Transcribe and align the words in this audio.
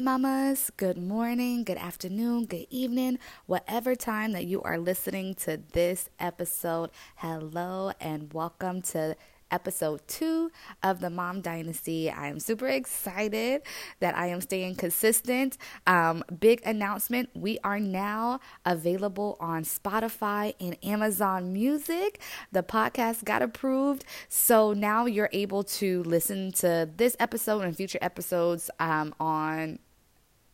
Mamas, 0.00 0.70
good 0.78 0.96
morning, 0.96 1.62
good 1.62 1.76
afternoon, 1.76 2.46
good 2.46 2.66
evening, 2.70 3.18
whatever 3.44 3.94
time 3.94 4.32
that 4.32 4.46
you 4.46 4.62
are 4.62 4.78
listening 4.78 5.34
to 5.34 5.60
this 5.72 6.08
episode. 6.18 6.90
Hello, 7.16 7.92
and 8.00 8.32
welcome 8.32 8.80
to 8.82 9.14
episode 9.50 10.00
two 10.06 10.50
of 10.82 11.00
the 11.00 11.10
Mom 11.10 11.42
Dynasty. 11.42 12.10
I 12.10 12.28
am 12.28 12.40
super 12.40 12.66
excited 12.66 13.62
that 13.98 14.16
I 14.16 14.28
am 14.28 14.40
staying 14.40 14.76
consistent. 14.76 15.58
Um, 15.86 16.24
big 16.38 16.62
announcement 16.64 17.30
we 17.34 17.58
are 17.62 17.80
now 17.80 18.40
available 18.64 19.36
on 19.38 19.64
Spotify 19.64 20.54
and 20.60 20.76
Amazon 20.82 21.52
Music. 21.52 22.20
The 22.52 22.62
podcast 22.62 23.24
got 23.24 23.42
approved. 23.42 24.04
So 24.28 24.72
now 24.72 25.06
you're 25.06 25.30
able 25.32 25.64
to 25.64 26.02
listen 26.04 26.52
to 26.52 26.88
this 26.96 27.16
episode 27.20 27.64
and 27.64 27.76
future 27.76 27.98
episodes 28.00 28.70
um, 28.78 29.14
on 29.20 29.78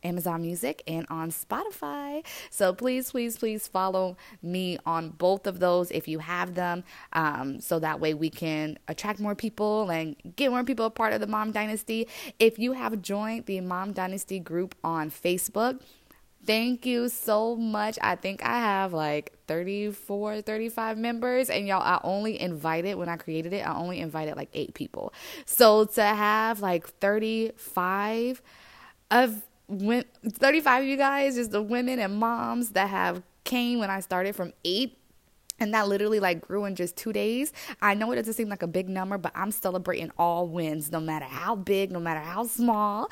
Amazon 0.07 0.41
Music 0.41 0.81
and 0.87 1.05
on 1.09 1.31
Spotify. 1.31 2.25
So 2.49 2.73
please, 2.73 3.11
please, 3.11 3.37
please 3.37 3.67
follow 3.67 4.17
me 4.41 4.77
on 4.85 5.09
both 5.09 5.45
of 5.47 5.59
those 5.59 5.91
if 5.91 6.07
you 6.07 6.19
have 6.19 6.55
them. 6.55 6.83
Um, 7.13 7.59
so 7.59 7.79
that 7.79 7.99
way 7.99 8.13
we 8.13 8.29
can 8.29 8.79
attract 8.87 9.19
more 9.19 9.35
people 9.35 9.89
and 9.89 10.15
get 10.35 10.51
more 10.51 10.63
people 10.63 10.85
a 10.85 10.89
part 10.89 11.13
of 11.13 11.19
the 11.19 11.27
Mom 11.27 11.51
Dynasty. 11.51 12.07
If 12.39 12.57
you 12.57 12.73
have 12.73 13.01
joined 13.01 13.45
the 13.45 13.61
Mom 13.61 13.91
Dynasty 13.93 14.39
group 14.39 14.75
on 14.83 15.11
Facebook, 15.11 15.81
Thank 16.47 16.85
you 16.85 17.09
so 17.09 17.57
much. 17.57 17.99
I 18.01 18.15
think 18.15 18.41
I 18.41 18.59
have 18.59 18.93
like 18.93 19.33
34, 19.47 20.43
35 20.43 20.97
members, 20.97 21.49
and 21.49 21.67
y'all, 21.67 21.81
I 21.81 21.99
only 22.05 22.39
invited 22.39 22.95
when 22.95 23.09
I 23.09 23.17
created 23.17 23.51
it, 23.51 23.67
I 23.67 23.75
only 23.75 23.99
invited 23.99 24.37
like 24.37 24.47
eight 24.53 24.73
people. 24.73 25.13
So 25.45 25.83
to 25.83 26.01
have 26.01 26.61
like 26.61 26.87
35 26.87 28.41
of 29.11 29.43
35 29.69 30.83
of 30.83 30.87
you 30.87 30.97
guys 30.97 31.37
is 31.37 31.49
the 31.49 31.61
women 31.61 31.99
and 31.99 32.15
moms 32.15 32.69
that 32.71 32.89
have 32.89 33.21
came 33.43 33.79
when 33.79 33.89
I 33.89 33.99
started 33.99 34.35
from 34.35 34.53
8 34.63 34.97
and 35.59 35.73
that 35.73 35.87
literally 35.87 36.19
like 36.19 36.41
grew 36.41 36.65
in 36.65 36.75
just 36.75 36.95
two 36.95 37.13
days. 37.13 37.51
I 37.81 37.93
know 37.93 38.11
it 38.11 38.15
doesn't 38.15 38.33
seem 38.33 38.49
like 38.49 38.61
a 38.61 38.67
big 38.67 38.89
number, 38.89 39.17
but 39.17 39.31
I'm 39.35 39.51
celebrating 39.51 40.11
all 40.17 40.47
wins, 40.47 40.91
no 40.91 40.99
matter 40.99 41.25
how 41.25 41.55
big, 41.55 41.91
no 41.91 41.99
matter 41.99 42.19
how 42.19 42.45
small. 42.45 43.09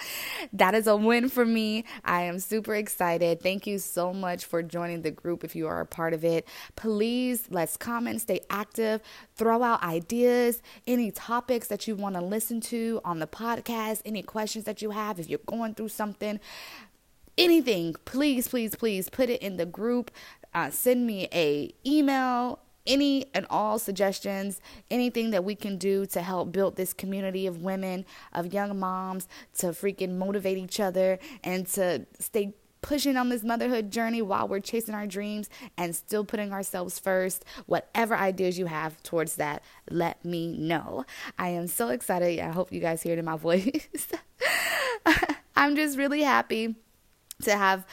That 0.54 0.76
is 0.76 0.88
a 0.88 0.96
win 0.96 1.30
for 1.30 1.46
me. 1.46 1.86
I 2.04 2.24
am 2.24 2.40
super 2.40 2.76
excited. 2.76 3.42
Thank 3.42 3.68
you 3.68 3.80
so 3.80 4.14
much 4.14 4.46
for 4.46 4.62
joining 4.62 5.02
the 5.02 5.12
group 5.12 5.44
if 5.44 5.56
you 5.56 5.68
are 5.68 5.82
a 5.82 5.86
part 5.86 6.14
of 6.14 6.24
it. 6.24 6.48
Please 6.76 7.46
let's 7.50 7.78
comment, 7.78 8.22
stay 8.22 8.42
active, 8.50 9.02
throw 9.36 9.64
out 9.64 9.84
ideas, 9.84 10.62
any 10.88 11.12
topics 11.12 11.68
that 11.68 11.88
you 11.88 11.96
want 11.96 12.16
to 12.16 12.22
listen 12.22 12.62
to 12.62 13.02
on 13.04 13.20
the 13.20 13.28
podcast, 13.28 14.02
any 14.06 14.22
questions 14.22 14.66
that 14.66 14.82
you 14.82 14.92
have 14.92 15.20
if 15.20 15.30
you're 15.30 15.40
going 15.46 15.74
through 15.74 15.90
something 15.90 16.40
anything 17.38 17.94
please 18.06 18.48
please 18.48 18.76
please 18.76 19.10
put 19.10 19.30
it 19.30 19.42
in 19.42 19.58
the 19.58 19.66
group 19.66 20.10
uh, 20.56 20.72
send 20.72 21.06
me 21.06 21.28
a 21.32 21.72
email 21.86 22.60
any 22.88 23.26
and 23.34 23.46
all 23.50 23.80
suggestions, 23.80 24.62
anything 24.92 25.32
that 25.32 25.44
we 25.44 25.56
can 25.56 25.78
do 25.78 26.06
to 26.06 26.22
help 26.22 26.52
build 26.52 26.76
this 26.76 26.94
community 26.94 27.48
of 27.48 27.62
women, 27.62 28.06
of 28.32 28.54
young 28.54 28.78
moms, 28.80 29.28
to 29.58 29.68
freaking 29.68 30.18
motivate 30.18 30.58
each 30.58 30.80
other 30.80 31.20
and 31.44 31.66
to 31.68 32.06
stay 32.20 32.54
pushing 32.82 33.18
on 33.18 33.30
this 33.30 33.44
motherhood 33.44 33.90
journey 33.90 34.22
while 34.22 34.48
we're 34.48 34.60
chasing 34.60 34.94
our 34.94 35.08
dreams 35.08 35.50
and 35.76 35.96
still 35.96 36.24
putting 36.24 36.54
ourselves 36.54 37.00
first. 37.00 37.44
Whatever 37.66 38.16
ideas 38.16 38.60
you 38.60 38.68
have 38.68 39.02
towards 39.02 39.38
that, 39.38 39.64
let 39.90 40.24
me 40.24 40.56
know. 40.56 41.04
I 41.40 41.50
am 41.50 41.66
so 41.66 41.90
excited. 41.90 42.40
I 42.40 42.52
hope 42.52 42.72
you 42.72 42.80
guys 42.80 43.02
hear 43.02 43.14
it 43.14 43.20
in 43.20 43.26
my 43.26 43.38
voice. 43.38 44.08
I'm 45.56 45.76
just 45.76 45.98
really 45.98 46.22
happy 46.22 46.76
to 47.44 47.58
have 47.58 47.86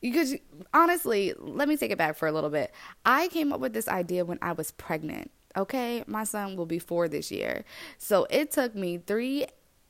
because 0.00 0.34
honestly, 0.72 1.34
let 1.38 1.68
me 1.68 1.76
take 1.76 1.90
it 1.90 1.98
back 1.98 2.16
for 2.16 2.28
a 2.28 2.32
little 2.32 2.50
bit. 2.50 2.72
I 3.04 3.28
came 3.28 3.52
up 3.52 3.60
with 3.60 3.72
this 3.72 3.88
idea 3.88 4.24
when 4.24 4.38
I 4.42 4.52
was 4.52 4.70
pregnant. 4.72 5.30
Okay, 5.56 6.04
my 6.06 6.24
son 6.24 6.56
will 6.56 6.66
be 6.66 6.78
four 6.78 7.08
this 7.08 7.30
year. 7.30 7.64
So 7.98 8.26
it 8.30 8.52
took 8.52 8.74
me 8.74 8.98
three, 8.98 9.46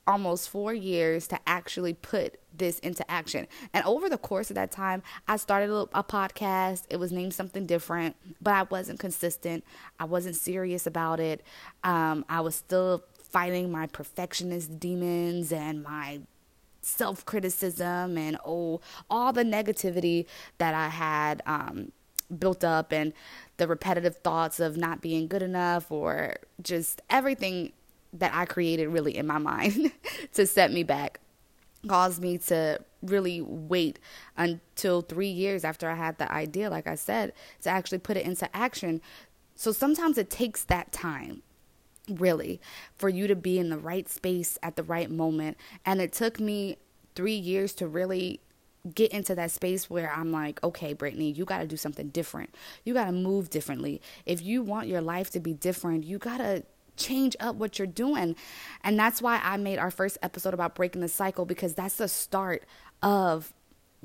almost 0.07 0.49
four 0.49 0.73
years 0.73 1.27
to 1.27 1.39
actually 1.45 1.93
put 1.93 2.39
this 2.53 2.79
into 2.79 3.09
action. 3.09 3.47
And 3.73 3.85
over 3.85 4.09
the 4.09 4.17
course 4.17 4.49
of 4.49 4.55
that 4.55 4.71
time, 4.71 5.03
I 5.27 5.37
started 5.37 5.69
a, 5.69 5.99
a 5.99 6.03
podcast. 6.03 6.83
It 6.89 6.97
was 6.97 7.11
named 7.11 7.33
something 7.33 7.65
different, 7.65 8.15
but 8.41 8.53
I 8.53 8.63
wasn't 8.63 8.99
consistent. 8.99 9.63
I 9.99 10.05
wasn't 10.05 10.35
serious 10.35 10.87
about 10.87 11.19
it. 11.19 11.43
Um, 11.83 12.25
I 12.27 12.41
was 12.41 12.55
still 12.55 13.03
fighting 13.31 13.71
my 13.71 13.87
perfectionist 13.87 14.79
demons 14.79 15.53
and 15.53 15.83
my 15.83 16.21
self 16.81 17.25
criticism 17.25 18.17
and 18.17 18.37
oh, 18.45 18.81
all 19.09 19.33
the 19.33 19.43
negativity 19.43 20.25
that 20.57 20.73
I 20.73 20.89
had 20.89 21.41
um, 21.45 21.91
built 22.37 22.63
up 22.63 22.91
and 22.91 23.13
the 23.57 23.67
repetitive 23.67 24.17
thoughts 24.17 24.59
of 24.59 24.77
not 24.77 25.01
being 25.01 25.27
good 25.27 25.43
enough 25.43 25.91
or 25.91 26.35
just 26.61 27.01
everything 27.09 27.73
that 28.13 28.33
I 28.33 28.45
created 28.45 28.87
really 28.87 29.15
in 29.15 29.27
my 29.27 29.37
mind 29.37 29.91
to 30.33 30.45
set 30.45 30.71
me 30.71 30.83
back 30.83 31.19
caused 31.87 32.21
me 32.21 32.37
to 32.37 32.79
really 33.01 33.41
wait 33.41 33.99
until 34.37 35.01
three 35.01 35.29
years 35.29 35.63
after 35.63 35.89
I 35.89 35.95
had 35.95 36.17
the 36.17 36.31
idea, 36.31 36.69
like 36.69 36.87
I 36.87 36.95
said, 36.95 37.33
to 37.61 37.69
actually 37.69 37.97
put 37.97 38.17
it 38.17 38.25
into 38.25 38.53
action. 38.55 39.01
So 39.55 39.71
sometimes 39.71 40.17
it 40.17 40.29
takes 40.29 40.63
that 40.65 40.91
time 40.91 41.41
really 42.09 42.59
for 42.97 43.09
you 43.09 43.27
to 43.27 43.35
be 43.35 43.59
in 43.59 43.69
the 43.69 43.77
right 43.77 44.09
space 44.09 44.57
at 44.63 44.75
the 44.75 44.83
right 44.83 45.11
moment 45.11 45.57
and 45.85 46.01
it 46.01 46.11
took 46.11 46.39
me 46.39 46.77
3 47.15 47.33
years 47.33 47.73
to 47.73 47.87
really 47.87 48.39
get 48.95 49.11
into 49.11 49.35
that 49.35 49.51
space 49.51 49.89
where 49.89 50.11
I'm 50.11 50.31
like, 50.31 50.63
okay, 50.63 50.93
Brittany, 50.93 51.29
you 51.31 51.45
got 51.45 51.59
to 51.59 51.67
do 51.67 51.77
something 51.77 52.07
different. 52.07 52.55
You 52.83 52.93
got 52.95 53.05
to 53.05 53.11
move 53.11 53.51
differently. 53.51 54.01
If 54.25 54.41
you 54.41 54.63
want 54.63 54.87
your 54.87 55.01
life 55.01 55.29
to 55.31 55.39
be 55.39 55.53
different, 55.53 56.03
you 56.03 56.17
got 56.17 56.37
to 56.37 56.63
change 56.97 57.35
up 57.39 57.57
what 57.57 57.77
you're 57.77 57.85
doing. 57.85 58.35
And 58.83 58.97
that's 58.97 59.21
why 59.21 59.39
I 59.43 59.57
made 59.57 59.77
our 59.77 59.91
first 59.91 60.17
episode 60.23 60.55
about 60.55 60.73
breaking 60.73 61.01
the 61.01 61.09
cycle 61.09 61.45
because 61.45 61.75
that's 61.75 61.97
the 61.97 62.07
start 62.07 62.63
of 63.03 63.53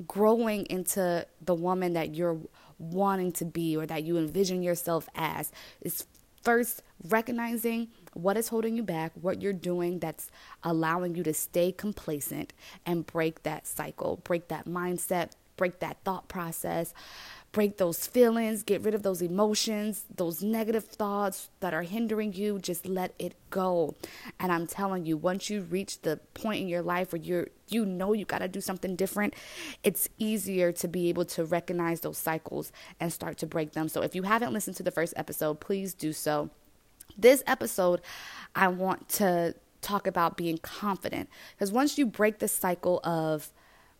growing 0.05 0.65
into 0.67 1.25
the 1.43 1.55
woman 1.55 1.93
that 1.93 2.13
you're 2.13 2.37
wanting 2.77 3.31
to 3.31 3.45
be 3.45 3.75
or 3.75 3.87
that 3.87 4.03
you 4.03 4.17
envision 4.17 4.61
yourself 4.61 5.09
as. 5.15 5.51
Is 5.81 6.05
first 6.47 6.81
recognizing 7.09 7.89
what 8.13 8.37
is 8.37 8.47
holding 8.47 8.77
you 8.77 8.81
back, 8.81 9.11
what 9.19 9.41
you're 9.41 9.51
doing 9.51 9.99
that's 9.99 10.31
allowing 10.63 11.13
you 11.13 11.21
to 11.21 11.33
stay 11.33 11.73
complacent 11.73 12.53
and 12.85 13.05
break 13.05 13.43
that 13.43 13.67
cycle, 13.67 14.21
break 14.23 14.47
that 14.47 14.65
mindset, 14.65 15.31
break 15.57 15.79
that 15.79 15.97
thought 16.03 16.27
process, 16.27 16.93
break 17.51 17.77
those 17.77 18.05
feelings, 18.05 18.63
get 18.63 18.81
rid 18.83 18.93
of 18.93 19.03
those 19.03 19.21
emotions, 19.21 20.05
those 20.15 20.43
negative 20.43 20.85
thoughts 20.85 21.49
that 21.59 21.73
are 21.73 21.81
hindering 21.81 22.33
you, 22.33 22.59
just 22.59 22.85
let 22.85 23.13
it 23.17 23.35
go. 23.49 23.95
And 24.39 24.51
I'm 24.51 24.67
telling 24.67 25.05
you, 25.05 25.17
once 25.17 25.49
you 25.49 25.61
reach 25.61 26.01
the 26.01 26.17
point 26.33 26.61
in 26.61 26.67
your 26.67 26.81
life 26.81 27.11
where 27.11 27.21
you're 27.21 27.47
you 27.69 27.85
know 27.85 28.13
you 28.13 28.25
got 28.25 28.39
to 28.39 28.47
do 28.47 28.61
something 28.61 28.95
different, 28.95 29.33
it's 29.83 30.07
easier 30.17 30.71
to 30.71 30.87
be 30.87 31.09
able 31.09 31.25
to 31.25 31.45
recognize 31.45 32.01
those 32.01 32.17
cycles 32.17 32.71
and 32.99 33.11
start 33.11 33.37
to 33.39 33.47
break 33.47 33.73
them. 33.73 33.89
So 33.89 34.01
if 34.01 34.15
you 34.15 34.23
haven't 34.23 34.53
listened 34.53 34.77
to 34.77 34.83
the 34.83 34.91
first 34.91 35.13
episode, 35.17 35.59
please 35.59 35.93
do 35.93 36.13
so. 36.13 36.49
This 37.17 37.43
episode, 37.47 38.01
I 38.55 38.67
want 38.67 39.09
to 39.09 39.55
talk 39.81 40.07
about 40.07 40.37
being 40.37 40.57
confident 40.57 41.29
because 41.55 41.71
once 41.71 41.97
you 41.97 42.05
break 42.05 42.39
the 42.39 42.47
cycle 42.47 42.99
of 43.03 43.51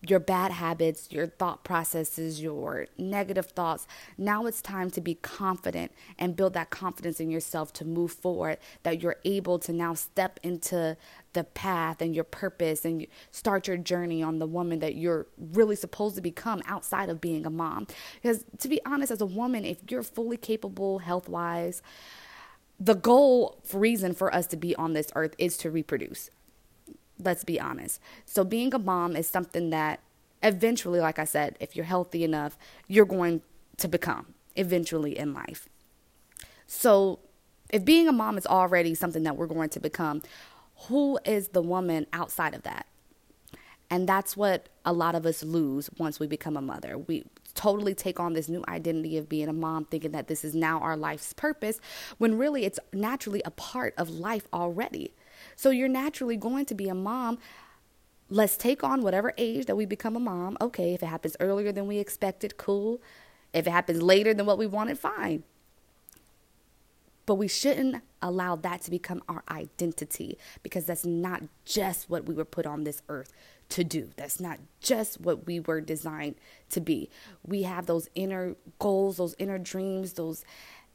your 0.01 0.19
bad 0.19 0.51
habits, 0.51 1.11
your 1.11 1.25
thought 1.25 1.63
processes, 1.63 2.41
your 2.41 2.87
negative 2.97 3.47
thoughts. 3.47 3.87
Now 4.17 4.45
it's 4.45 4.61
time 4.61 4.91
to 4.91 5.01
be 5.01 5.15
confident 5.15 5.91
and 6.19 6.35
build 6.35 6.53
that 6.53 6.69
confidence 6.69 7.19
in 7.19 7.31
yourself 7.31 7.73
to 7.73 7.85
move 7.85 8.11
forward, 8.11 8.59
that 8.83 9.01
you're 9.01 9.15
able 9.25 9.57
to 9.59 9.73
now 9.73 9.95
step 9.95 10.39
into 10.43 10.97
the 11.33 11.43
path 11.43 12.01
and 12.01 12.13
your 12.13 12.23
purpose 12.23 12.85
and 12.85 13.07
start 13.31 13.67
your 13.67 13.77
journey 13.77 14.21
on 14.21 14.37
the 14.37 14.47
woman 14.47 14.79
that 14.79 14.95
you're 14.95 15.25
really 15.37 15.75
supposed 15.75 16.15
to 16.15 16.21
become 16.21 16.61
outside 16.67 17.09
of 17.09 17.19
being 17.19 17.45
a 17.45 17.50
mom. 17.50 17.88
Because 18.21 18.45
to 18.59 18.67
be 18.67 18.79
honest, 18.85 19.11
as 19.11 19.21
a 19.21 19.25
woman, 19.25 19.65
if 19.65 19.79
you're 19.89 20.03
fully 20.03 20.38
capable 20.38 21.00
health 21.00 21.27
wise, 21.27 21.81
the 22.79 22.93
goal 22.93 23.57
reason 23.73 24.13
for 24.13 24.33
us 24.33 24.45
to 24.47 24.57
be 24.57 24.75
on 24.75 24.93
this 24.93 25.11
earth 25.15 25.33
is 25.39 25.57
to 25.57 25.71
reproduce. 25.71 26.29
Let's 27.19 27.43
be 27.43 27.59
honest. 27.59 27.99
So, 28.25 28.43
being 28.43 28.73
a 28.73 28.79
mom 28.79 29.15
is 29.15 29.27
something 29.27 29.69
that 29.71 29.99
eventually, 30.43 30.99
like 30.99 31.19
I 31.19 31.25
said, 31.25 31.57
if 31.59 31.75
you're 31.75 31.85
healthy 31.85 32.23
enough, 32.23 32.57
you're 32.87 33.05
going 33.05 33.41
to 33.77 33.87
become 33.87 34.33
eventually 34.55 35.17
in 35.17 35.33
life. 35.33 35.67
So, 36.67 37.19
if 37.69 37.83
being 37.83 38.07
a 38.07 38.11
mom 38.11 38.37
is 38.37 38.45
already 38.45 38.93
something 38.95 39.23
that 39.23 39.35
we're 39.35 39.47
going 39.47 39.69
to 39.69 39.79
become, 39.79 40.21
who 40.87 41.19
is 41.25 41.49
the 41.49 41.61
woman 41.61 42.05
outside 42.13 42.53
of 42.53 42.63
that? 42.63 42.85
And 43.89 44.07
that's 44.07 44.35
what 44.35 44.69
a 44.85 44.93
lot 44.93 45.15
of 45.15 45.25
us 45.25 45.43
lose 45.43 45.89
once 45.97 46.19
we 46.19 46.27
become 46.27 46.57
a 46.57 46.61
mother. 46.61 46.97
We 46.97 47.25
totally 47.55 47.95
take 47.95 48.19
on 48.19 48.33
this 48.33 48.49
new 48.49 48.63
identity 48.67 49.17
of 49.17 49.29
being 49.29 49.47
a 49.47 49.53
mom, 49.53 49.85
thinking 49.85 50.11
that 50.11 50.27
this 50.27 50.43
is 50.43 50.53
now 50.53 50.79
our 50.79 50.97
life's 50.97 51.33
purpose, 51.33 51.79
when 52.17 52.37
really 52.37 52.65
it's 52.65 52.79
naturally 52.93 53.41
a 53.45 53.51
part 53.51 53.93
of 53.97 54.09
life 54.09 54.47
already. 54.53 55.13
So 55.57 55.69
you're 55.71 55.89
naturally 55.89 56.38
going 56.38 56.65
to 56.68 56.75
be 56.75 56.88
a 56.88 56.95
mom 56.95 57.39
let's 58.30 58.57
take 58.57 58.83
on 58.83 59.01
whatever 59.01 59.33
age 59.38 59.65
that 59.65 59.75
we 59.75 59.86
become 59.86 60.15
a 60.15 60.19
mom. 60.19 60.57
Okay, 60.59 60.94
if 60.94 61.04
it 61.04 61.07
happens 61.07 61.38
earlier 61.39 61.71
than 61.71 61.88
we 61.88 61.98
expected, 61.98 62.57
cool. 62.57 63.01
If 63.54 63.68
it 63.68 63.71
happens 63.71 64.01
later 64.01 64.33
than 64.33 64.45
what 64.45 64.57
we 64.57 64.68
wanted, 64.68 65.00
fine. 65.00 65.44
But 67.25 67.36
we 67.36 67.48
shouldn't 67.48 68.04
allow 68.21 68.56
that 68.56 68.81
to 68.83 68.92
become 68.92 69.21
our 69.27 69.44
identity 69.50 70.38
because 70.63 70.86
that's 70.86 71.06
not 71.06 71.44
just 71.65 72.10
what 72.10 72.25
we 72.25 72.33
were 72.33 72.45
put 72.45 72.65
on 72.65 72.83
this 72.83 73.01
earth 73.10 73.33
to 73.69 73.83
do. 73.83 74.12
That's 74.15 74.39
not 74.39 74.60
just 74.80 75.19
what 75.19 75.45
we 75.45 75.60
were 75.60 75.81
designed 75.81 76.36
to 76.69 76.80
be. 76.80 77.10
We 77.45 77.63
have 77.63 77.86
those 77.86 78.10
inner 78.15 78.56
goals, 78.80 79.18
those 79.18 79.36
inner 79.38 79.57
dreams, 79.57 80.13
those 80.13 80.45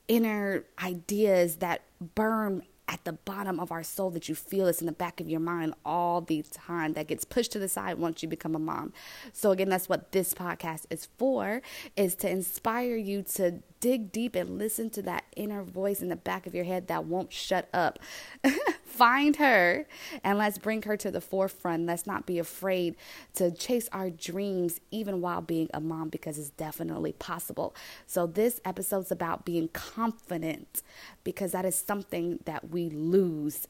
inner 0.08 0.64
ideas 0.82 1.56
that 1.56 1.82
burn 2.14 2.62
at 2.88 3.04
the 3.04 3.12
bottom 3.12 3.60
of 3.60 3.70
our 3.72 3.82
soul 3.82 4.10
that 4.10 4.28
you 4.28 4.34
feel 4.34 4.66
it's 4.66 4.80
in 4.80 4.86
the 4.86 4.92
back 4.92 5.20
of 5.20 5.28
your 5.28 5.40
mind 5.40 5.74
all 5.84 6.20
the 6.20 6.42
time 6.50 6.92
that 6.94 7.06
gets 7.06 7.24
pushed 7.24 7.52
to 7.52 7.58
the 7.58 7.68
side 7.68 7.98
once 7.98 8.22
you 8.22 8.28
become 8.28 8.54
a 8.54 8.58
mom. 8.58 8.92
So 9.32 9.50
again, 9.50 9.68
that's 9.68 9.88
what 9.88 10.12
this 10.12 10.34
podcast 10.34 10.86
is 10.90 11.08
for 11.18 11.62
is 11.96 12.14
to 12.16 12.28
inspire 12.28 12.96
you 12.96 13.22
to 13.34 13.62
dig 13.82 14.12
deep 14.12 14.36
and 14.36 14.58
listen 14.58 14.88
to 14.88 15.02
that 15.02 15.24
inner 15.36 15.62
voice 15.62 16.00
in 16.00 16.08
the 16.08 16.16
back 16.16 16.46
of 16.46 16.54
your 16.54 16.64
head 16.64 16.86
that 16.86 17.04
won't 17.04 17.32
shut 17.32 17.68
up. 17.74 17.98
Find 18.84 19.36
her 19.36 19.86
and 20.22 20.38
let's 20.38 20.56
bring 20.56 20.82
her 20.82 20.96
to 20.96 21.10
the 21.10 21.20
forefront. 21.20 21.86
Let's 21.86 22.06
not 22.06 22.24
be 22.24 22.38
afraid 22.38 22.94
to 23.34 23.50
chase 23.50 23.88
our 23.90 24.08
dreams 24.08 24.80
even 24.92 25.20
while 25.20 25.40
being 25.40 25.68
a 25.74 25.80
mom 25.80 26.10
because 26.10 26.38
it's 26.38 26.50
definitely 26.50 27.12
possible. 27.12 27.74
So, 28.06 28.26
this 28.26 28.60
episode's 28.64 29.10
about 29.10 29.44
being 29.44 29.68
confident 29.68 30.82
because 31.24 31.50
that 31.50 31.64
is 31.64 31.74
something 31.74 32.38
that 32.44 32.70
we 32.70 32.88
lose 32.88 33.66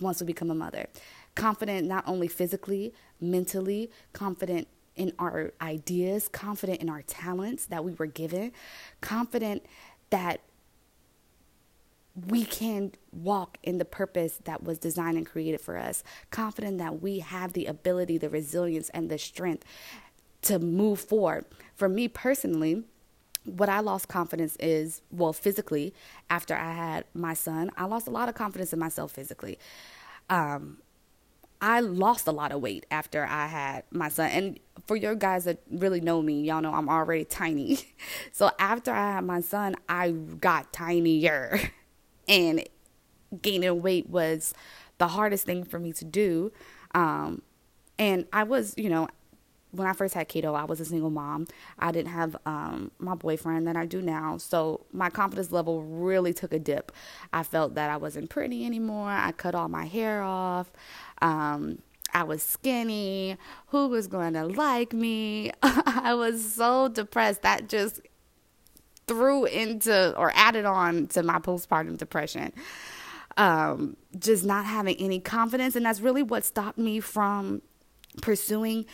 once 0.00 0.20
we 0.20 0.26
become 0.26 0.50
a 0.50 0.54
mother. 0.54 0.86
Confident 1.34 1.86
not 1.86 2.04
only 2.06 2.28
physically, 2.28 2.94
mentally, 3.20 3.90
confident 4.14 4.68
in 5.00 5.14
our 5.18 5.52
ideas, 5.62 6.28
confident 6.28 6.82
in 6.82 6.90
our 6.90 7.00
talents 7.00 7.64
that 7.64 7.82
we 7.82 7.94
were 7.94 8.06
given, 8.06 8.52
confident 9.00 9.64
that 10.10 10.40
we 12.26 12.44
can 12.44 12.92
walk 13.10 13.56
in 13.62 13.78
the 13.78 13.84
purpose 13.86 14.38
that 14.44 14.62
was 14.62 14.78
designed 14.78 15.16
and 15.16 15.26
created 15.26 15.58
for 15.58 15.78
us, 15.78 16.04
confident 16.30 16.76
that 16.76 17.00
we 17.00 17.20
have 17.20 17.54
the 17.54 17.64
ability, 17.64 18.18
the 18.18 18.28
resilience, 18.28 18.90
and 18.90 19.08
the 19.08 19.16
strength 19.16 19.64
to 20.42 20.58
move 20.58 21.00
forward. 21.00 21.46
For 21.74 21.88
me 21.88 22.06
personally, 22.06 22.84
what 23.44 23.70
I 23.70 23.80
lost 23.80 24.08
confidence 24.08 24.54
is, 24.60 25.00
well, 25.10 25.32
physically, 25.32 25.94
after 26.28 26.54
I 26.54 26.72
had 26.72 27.04
my 27.14 27.32
son, 27.32 27.70
I 27.74 27.86
lost 27.86 28.06
a 28.06 28.10
lot 28.10 28.28
of 28.28 28.34
confidence 28.34 28.74
in 28.74 28.78
myself 28.78 29.12
physically. 29.12 29.58
Um, 30.28 30.76
I 31.60 31.80
lost 31.80 32.26
a 32.26 32.32
lot 32.32 32.52
of 32.52 32.60
weight 32.60 32.86
after 32.90 33.24
I 33.24 33.46
had 33.46 33.84
my 33.90 34.08
son. 34.08 34.30
And 34.30 34.60
for 34.86 34.96
your 34.96 35.14
guys 35.14 35.44
that 35.44 35.60
really 35.70 36.00
know 36.00 36.22
me, 36.22 36.42
y'all 36.42 36.62
know 36.62 36.72
I'm 36.72 36.88
already 36.88 37.24
tiny. 37.24 37.78
So 38.32 38.50
after 38.58 38.92
I 38.92 39.12
had 39.12 39.24
my 39.24 39.40
son, 39.40 39.76
I 39.88 40.10
got 40.10 40.72
tinier. 40.72 41.60
And 42.28 42.62
gaining 43.42 43.82
weight 43.82 44.08
was 44.08 44.54
the 44.98 45.08
hardest 45.08 45.46
thing 45.46 45.64
for 45.64 45.80
me 45.80 45.92
to 45.94 46.04
do. 46.04 46.52
Um, 46.94 47.42
and 47.98 48.26
I 48.32 48.44
was, 48.44 48.74
you 48.76 48.88
know, 48.88 49.08
when 49.72 49.86
I 49.86 49.92
first 49.92 50.14
had 50.14 50.28
Kato, 50.28 50.54
I 50.54 50.64
was 50.64 50.80
a 50.80 50.84
single 50.84 51.10
mom. 51.10 51.46
I 51.78 51.92
didn't 51.92 52.12
have 52.12 52.36
um, 52.46 52.90
my 52.98 53.14
boyfriend 53.14 53.66
that 53.66 53.76
I 53.76 53.86
do 53.86 54.02
now. 54.02 54.36
So 54.38 54.86
my 54.92 55.10
confidence 55.10 55.52
level 55.52 55.82
really 55.82 56.32
took 56.32 56.52
a 56.52 56.58
dip. 56.58 56.92
I 57.32 57.42
felt 57.42 57.74
that 57.74 57.90
I 57.90 57.96
wasn't 57.96 58.30
pretty 58.30 58.66
anymore. 58.66 59.08
I 59.08 59.32
cut 59.32 59.54
all 59.54 59.68
my 59.68 59.86
hair 59.86 60.22
off. 60.22 60.70
Um, 61.22 61.78
I 62.12 62.24
was 62.24 62.42
skinny. 62.42 63.36
Who 63.68 63.88
was 63.88 64.06
going 64.06 64.34
to 64.34 64.44
like 64.44 64.92
me? 64.92 65.52
I 65.62 66.14
was 66.14 66.54
so 66.54 66.88
depressed. 66.88 67.42
That 67.42 67.68
just 67.68 68.00
threw 69.06 69.44
into 69.44 70.16
or 70.16 70.32
added 70.34 70.64
on 70.64 71.06
to 71.08 71.22
my 71.22 71.38
postpartum 71.38 71.96
depression. 71.96 72.52
Um, 73.36 73.96
just 74.18 74.44
not 74.44 74.64
having 74.66 74.96
any 74.96 75.20
confidence. 75.20 75.76
And 75.76 75.86
that's 75.86 76.00
really 76.00 76.22
what 76.22 76.44
stopped 76.44 76.78
me 76.78 77.00
from 77.00 77.62
pursuing 78.22 78.86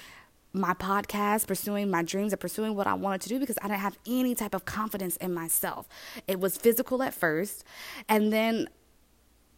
my 0.57 0.75
podcast, 0.75 1.47
pursuing 1.47 1.91
my 1.91 2.03
dreams, 2.03 2.33
and 2.33 2.41
pursuing 2.41 2.75
what 2.75 2.87
I 2.87 2.95
wanted 2.95 3.21
to 3.23 3.29
do 3.29 3.39
because 3.39 3.59
I 3.63 3.69
didn't 3.69 3.81
have 3.81 3.99
any 4.07 4.35
type 4.35 4.55
of 4.55 4.65
confidence 4.65 5.17
in 5.17 5.33
myself. 5.33 5.89
It 6.27 6.41
was 6.41 6.57
physical 6.57 7.03
at 7.03 7.15
first. 7.15 7.65
And 8.09 8.33
then 8.33 8.69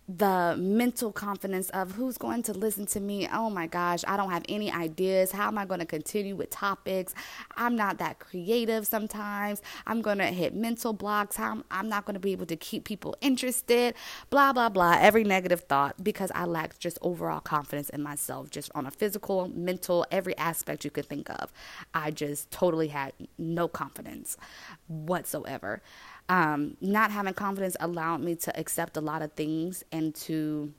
the 0.08 0.56
mental 0.58 1.12
confidence 1.12 1.68
of 1.70 1.92
who's 1.92 2.16
going 2.16 2.42
to 2.42 2.54
listen 2.54 2.86
to 2.86 2.98
me. 2.98 3.28
Oh 3.30 3.50
my 3.50 3.66
gosh, 3.66 4.04
I 4.08 4.16
don't 4.16 4.30
have 4.30 4.44
any 4.48 4.72
ideas. 4.72 5.32
How 5.32 5.48
am 5.48 5.58
I 5.58 5.66
going 5.66 5.80
to 5.80 5.86
continue 5.86 6.34
with 6.34 6.48
topics? 6.48 7.14
I'm 7.56 7.76
not 7.76 7.98
that 7.98 8.18
creative 8.18 8.86
sometimes. 8.86 9.60
I'm 9.86 10.00
going 10.00 10.16
to 10.16 10.26
hit 10.26 10.54
mental 10.54 10.94
blocks. 10.94 11.36
How 11.36 11.62
I'm 11.70 11.90
not 11.90 12.06
going 12.06 12.14
to 12.14 12.20
be 12.20 12.32
able 12.32 12.46
to 12.46 12.56
keep 12.56 12.84
people 12.84 13.16
interested. 13.20 13.94
Blah 14.30 14.54
blah 14.54 14.70
blah. 14.70 14.96
Every 14.98 15.24
negative 15.24 15.60
thought 15.60 16.02
because 16.02 16.32
I 16.34 16.46
lacked 16.46 16.80
just 16.80 16.98
overall 17.02 17.40
confidence 17.40 17.90
in 17.90 18.02
myself, 18.02 18.50
just 18.50 18.70
on 18.74 18.86
a 18.86 18.90
physical, 18.90 19.48
mental, 19.48 20.06
every 20.10 20.36
aspect 20.38 20.86
you 20.86 20.90
could 20.90 21.06
think 21.06 21.28
of. 21.28 21.52
I 21.92 22.12
just 22.12 22.50
totally 22.50 22.88
had 22.88 23.12
no 23.36 23.68
confidence 23.68 24.38
whatsoever 24.86 25.82
um, 26.28 26.76
not 26.80 27.10
having 27.10 27.34
confidence 27.34 27.76
allowed 27.80 28.20
me 28.20 28.34
to 28.36 28.58
accept 28.58 28.96
a 28.96 29.00
lot 29.00 29.22
of 29.22 29.32
things 29.32 29.84
and 29.90 30.14
to 30.14 30.72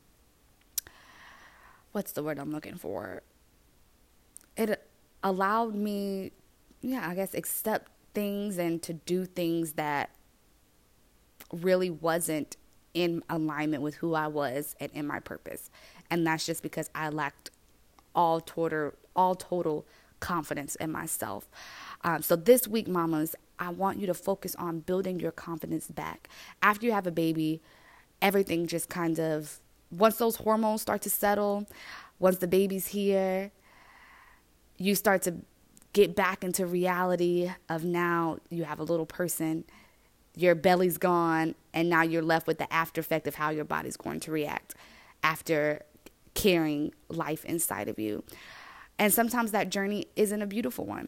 what's 1.92 2.12
the 2.12 2.24
word 2.24 2.38
I'm 2.40 2.52
looking 2.52 2.76
for? 2.76 3.24
It 4.56 4.82
allowed 5.24 5.76
me, 5.76 6.32
yeah, 6.82 7.08
I 7.10 7.16
guess, 7.16 7.34
accept 7.34 7.92
things 8.14 8.58
and 8.58 8.82
to 8.84 8.94
do 8.94 9.26
things 9.26 9.74
that 9.74 10.10
really 11.52 11.90
wasn't 11.90 12.58
in 12.94 13.24
alignment 13.30 13.82
with 13.82 13.96
who 13.96 14.14
I 14.14 14.28
was 14.28 14.76
and 14.80 14.92
in 14.94 15.08
my 15.08 15.20
purpose. 15.20 15.70
And 16.10 16.26
that's 16.26 16.46
just 16.46 16.64
because 16.64 16.90
I 16.94 17.10
lacked 17.10 17.52
all 18.16 18.42
total 18.42 18.94
all 19.16 19.36
total 19.36 19.86
confidence 20.20 20.76
in 20.76 20.92
myself. 20.92 21.48
Um, 22.04 22.22
so 22.22 22.36
this 22.36 22.68
week, 22.68 22.88
mamas, 22.88 23.36
I 23.58 23.70
want 23.70 24.00
you 24.00 24.08
to 24.08 24.14
focus 24.14 24.56
on 24.56 24.80
building 24.80 25.20
your 25.20 25.32
confidence 25.32 25.88
back. 25.88 26.30
After 26.62 26.86
you 26.86 26.92
have 26.94 27.08
a 27.08 27.12
baby, 27.12 27.62
everything 28.22 28.68
just 28.68 28.90
kind 28.90 29.20
of, 29.20 29.60
once 29.92 30.18
those 30.18 30.38
hormones 30.38 30.82
start 30.82 31.02
to 31.04 31.10
settle, 31.10 31.68
once 32.20 32.38
the 32.38 32.48
baby's 32.48 32.88
here, 32.88 33.52
you 34.78 34.96
start 34.96 35.22
to 35.24 35.36
get 35.94 36.16
back 36.16 36.44
into 36.44 36.66
reality 36.66 37.52
of 37.68 37.84
now 37.84 38.38
you 38.50 38.64
have 38.64 38.80
a 38.80 38.84
little 38.84 39.06
person, 39.06 39.64
your 40.36 40.56
belly's 40.56 40.98
gone, 40.98 41.56
and 41.74 41.90
now 41.90 42.02
you're 42.02 42.22
left 42.22 42.48
with 42.48 42.60
the 42.60 42.72
after 42.74 43.02
effect 43.02 43.28
of 43.28 43.36
how 43.36 43.50
your 43.50 43.66
body's 43.66 43.98
going 43.98 44.20
to 44.22 44.32
react 44.32 44.76
after 45.24 45.82
carrying 46.34 46.94
life 47.10 47.44
inside 47.46 47.88
of 47.88 48.00
you. 48.00 48.24
And 49.00 49.14
sometimes 49.14 49.52
that 49.52 49.70
journey 49.70 50.08
isn't 50.18 50.42
a 50.42 50.46
beautiful 50.46 50.86
one. 50.86 51.08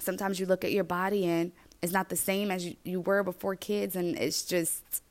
Sometimes 0.00 0.40
you 0.40 0.46
look 0.46 0.64
at 0.64 0.72
your 0.72 0.84
body 0.84 1.24
and 1.24 1.52
it's 1.80 1.92
not 1.92 2.08
the 2.08 2.16
same 2.16 2.50
as 2.50 2.66
you, 2.66 2.76
you 2.82 3.00
were 3.00 3.22
before 3.22 3.56
kids 3.56 3.96
and 3.96 4.16
it's 4.18 4.42
just 4.42 5.02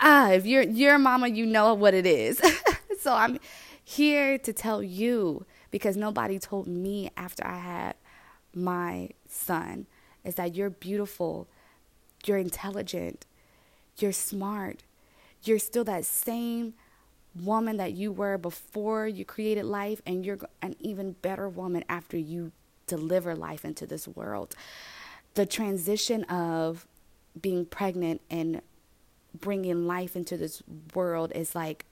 ah 0.00 0.30
if 0.30 0.46
you're 0.46 0.62
you're 0.62 0.96
a 0.96 0.98
mama 0.98 1.28
you 1.28 1.46
know 1.46 1.74
what 1.74 1.94
it 1.94 2.06
is 2.06 2.40
so 3.00 3.12
i'm 3.12 3.38
here 3.84 4.38
to 4.38 4.52
tell 4.52 4.82
you 4.82 5.44
because 5.70 5.96
nobody 5.96 6.38
told 6.38 6.66
me 6.66 7.10
after 7.16 7.46
i 7.46 7.58
had 7.58 7.94
my 8.54 9.08
son 9.28 9.86
is 10.24 10.34
that 10.34 10.54
you're 10.54 10.70
beautiful 10.70 11.46
you're 12.24 12.38
intelligent 12.38 13.26
you're 13.98 14.12
smart 14.12 14.82
you're 15.44 15.58
still 15.58 15.84
that 15.84 16.04
same 16.04 16.74
woman 17.42 17.76
that 17.78 17.92
you 17.92 18.12
were 18.12 18.38
before 18.38 19.06
you 19.06 19.24
created 19.24 19.64
life 19.64 20.00
and 20.06 20.24
you're 20.24 20.38
an 20.62 20.76
even 20.78 21.12
better 21.12 21.48
woman 21.48 21.84
after 21.88 22.16
you 22.16 22.52
deliver 22.86 23.34
life 23.34 23.64
into 23.64 23.86
this 23.86 24.06
world. 24.06 24.54
The 25.34 25.46
transition 25.46 26.24
of 26.24 26.86
being 27.40 27.66
pregnant 27.66 28.20
and 28.30 28.62
bringing 29.38 29.86
life 29.86 30.14
into 30.14 30.36
this 30.36 30.62
world 30.94 31.32
is 31.34 31.54
like 31.54 31.84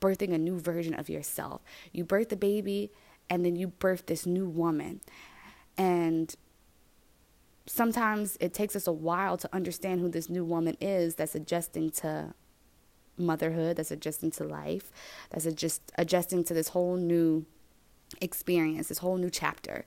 birthing 0.00 0.34
a 0.34 0.38
new 0.38 0.58
version 0.58 0.94
of 0.94 1.08
yourself. 1.08 1.62
You 1.92 2.04
birth 2.04 2.28
the 2.28 2.36
baby 2.36 2.90
and 3.30 3.44
then 3.44 3.56
you 3.56 3.68
birth 3.68 4.06
this 4.06 4.26
new 4.26 4.46
woman. 4.46 5.00
And 5.78 6.34
sometimes 7.66 8.36
it 8.38 8.52
takes 8.52 8.76
us 8.76 8.86
a 8.86 8.92
while 8.92 9.38
to 9.38 9.48
understand 9.54 10.00
who 10.00 10.10
this 10.10 10.28
new 10.28 10.44
woman 10.44 10.76
is 10.80 11.14
that's 11.14 11.34
adjusting 11.34 11.90
to 11.90 12.34
motherhood, 13.16 13.76
that's 13.76 13.90
adjusting 13.90 14.30
to 14.32 14.44
life, 14.44 14.90
that's 15.30 15.46
adjust, 15.46 15.92
adjusting 15.96 16.44
to 16.44 16.54
this 16.54 16.68
whole 16.68 16.96
new 16.96 17.46
experience, 18.20 18.88
this 18.88 18.98
whole 18.98 19.16
new 19.16 19.30
chapter. 19.30 19.86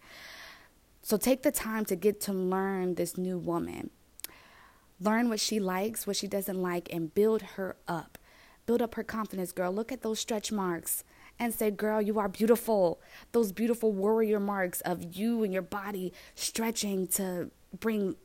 So 1.01 1.17
take 1.17 1.43
the 1.43 1.51
time 1.51 1.85
to 1.85 1.95
get 1.95 2.19
to 2.21 2.33
learn 2.33 2.95
this 2.95 3.17
new 3.17 3.37
woman. 3.37 3.91
Learn 4.99 5.29
what 5.29 5.39
she 5.39 5.59
likes, 5.59 6.07
what 6.07 6.15
she 6.15 6.27
doesn't 6.27 6.61
like, 6.61 6.91
and 6.91 7.13
build 7.13 7.41
her 7.41 7.77
up. 7.87 8.17
Build 8.65 8.81
up 8.81 8.95
her 8.95 9.03
confidence, 9.03 9.51
girl. 9.51 9.71
Look 9.71 9.91
at 9.91 10.01
those 10.01 10.19
stretch 10.19 10.51
marks 10.51 11.03
and 11.39 11.53
say, 11.53 11.71
Girl, 11.71 12.01
you 12.01 12.19
are 12.19 12.27
beautiful. 12.27 12.99
Those 13.31 13.51
beautiful 13.51 13.91
warrior 13.93 14.39
marks 14.39 14.81
of 14.81 15.15
you 15.15 15.43
and 15.43 15.53
your 15.53 15.61
body 15.61 16.13
stretching 16.35 17.07
to 17.09 17.51
bring 17.79 18.15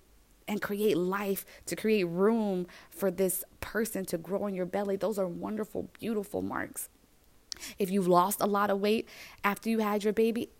and 0.52 0.61
create 0.61 0.99
life, 0.99 1.47
to 1.64 1.75
create 1.75 2.04
room 2.04 2.66
for 2.90 3.11
this 3.11 3.42
person 3.61 4.04
to 4.04 4.18
grow 4.18 4.47
in 4.47 4.54
your 4.54 4.66
belly. 4.66 4.97
Those 4.97 5.18
are 5.18 5.26
wonderful, 5.26 5.88
beautiful 5.99 6.42
marks. 6.42 6.90
If 7.78 7.90
you've 7.90 8.06
lost 8.06 8.40
a 8.40 8.47
lot 8.47 8.68
of 8.68 8.78
weight 8.78 9.09
after 9.42 9.71
you 9.71 9.78
had 9.78 10.04
your 10.04 10.12
baby, 10.12 10.50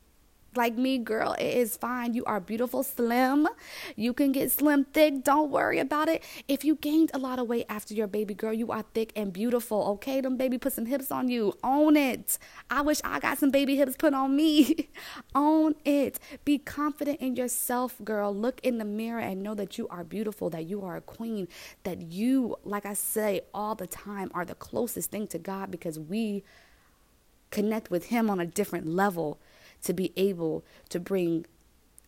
like 0.55 0.77
me, 0.77 0.99
girl, 0.99 1.33
it 1.35 1.55
is 1.57 1.77
fine. 1.77 2.15
You 2.15 2.25
are 2.25 2.41
beautiful, 2.41 2.83
slim. 2.83 3.49
You 3.97 4.13
can 4.13 4.33
get 4.33 4.51
slim 4.51 4.85
thick. 4.85 5.25
Don't 5.25 5.51
worry 5.51 5.79
about 5.79 6.09
it. 6.09 6.23
If 6.49 6.65
you 6.65 6.77
gained 6.77 7.11
a 7.15 7.19
lot 7.19 7.39
of 7.39 7.49
weight 7.49 7.67
after 7.69 7.95
your 7.95 8.07
baby, 8.07 8.35
girl, 8.35 8.53
you 8.53 8.71
are 8.71 8.85
thick 8.95 9.13
and 9.17 9.33
beautiful. 9.33 9.83
Okay, 9.95 10.21
them 10.21 10.37
baby 10.37 10.59
put 10.59 10.75
some 10.75 10.87
hips 10.87 11.11
on 11.11 11.29
you. 11.29 11.55
Own 11.65 11.97
it. 11.97 12.39
I 12.71 12.83
wish 12.83 13.01
I 13.05 13.19
got 13.19 13.39
some 13.39 13.51
baby 13.51 13.77
hips 13.77 13.97
put 13.97 14.15
on 14.15 14.37
me. 14.37 14.89
Own 15.35 15.75
it. 15.85 16.19
Be 16.45 16.59
confident 16.59 17.21
in 17.21 17.37
yourself, 17.37 17.97
girl. 18.05 18.35
Look 18.35 18.61
in 18.63 18.79
the 18.79 18.85
mirror 18.85 19.21
and 19.21 19.43
know 19.43 19.55
that 19.55 19.79
you 19.79 19.89
are 19.89 20.05
beautiful, 20.05 20.51
that 20.51 20.67
you 20.67 20.83
are 20.85 20.97
a 20.97 21.01
queen, 21.01 21.49
that 21.85 22.03
you, 22.03 22.57
like 22.65 22.85
I 22.85 22.95
say 22.95 23.43
all 23.55 23.75
the 23.75 23.87
time, 23.87 24.31
are 24.35 24.45
the 24.45 24.55
closest 24.55 25.11
thing 25.11 25.27
to 25.29 25.39
God 25.39 25.71
because 25.71 25.99
we 25.99 26.45
connect 27.51 27.91
with 27.91 28.07
Him 28.07 28.29
on 28.29 28.41
a 28.41 28.47
different 28.47 28.87
level 28.87 29.39
to 29.83 29.93
be 29.93 30.13
able 30.17 30.65
to 30.89 31.01
bring 31.01 31.47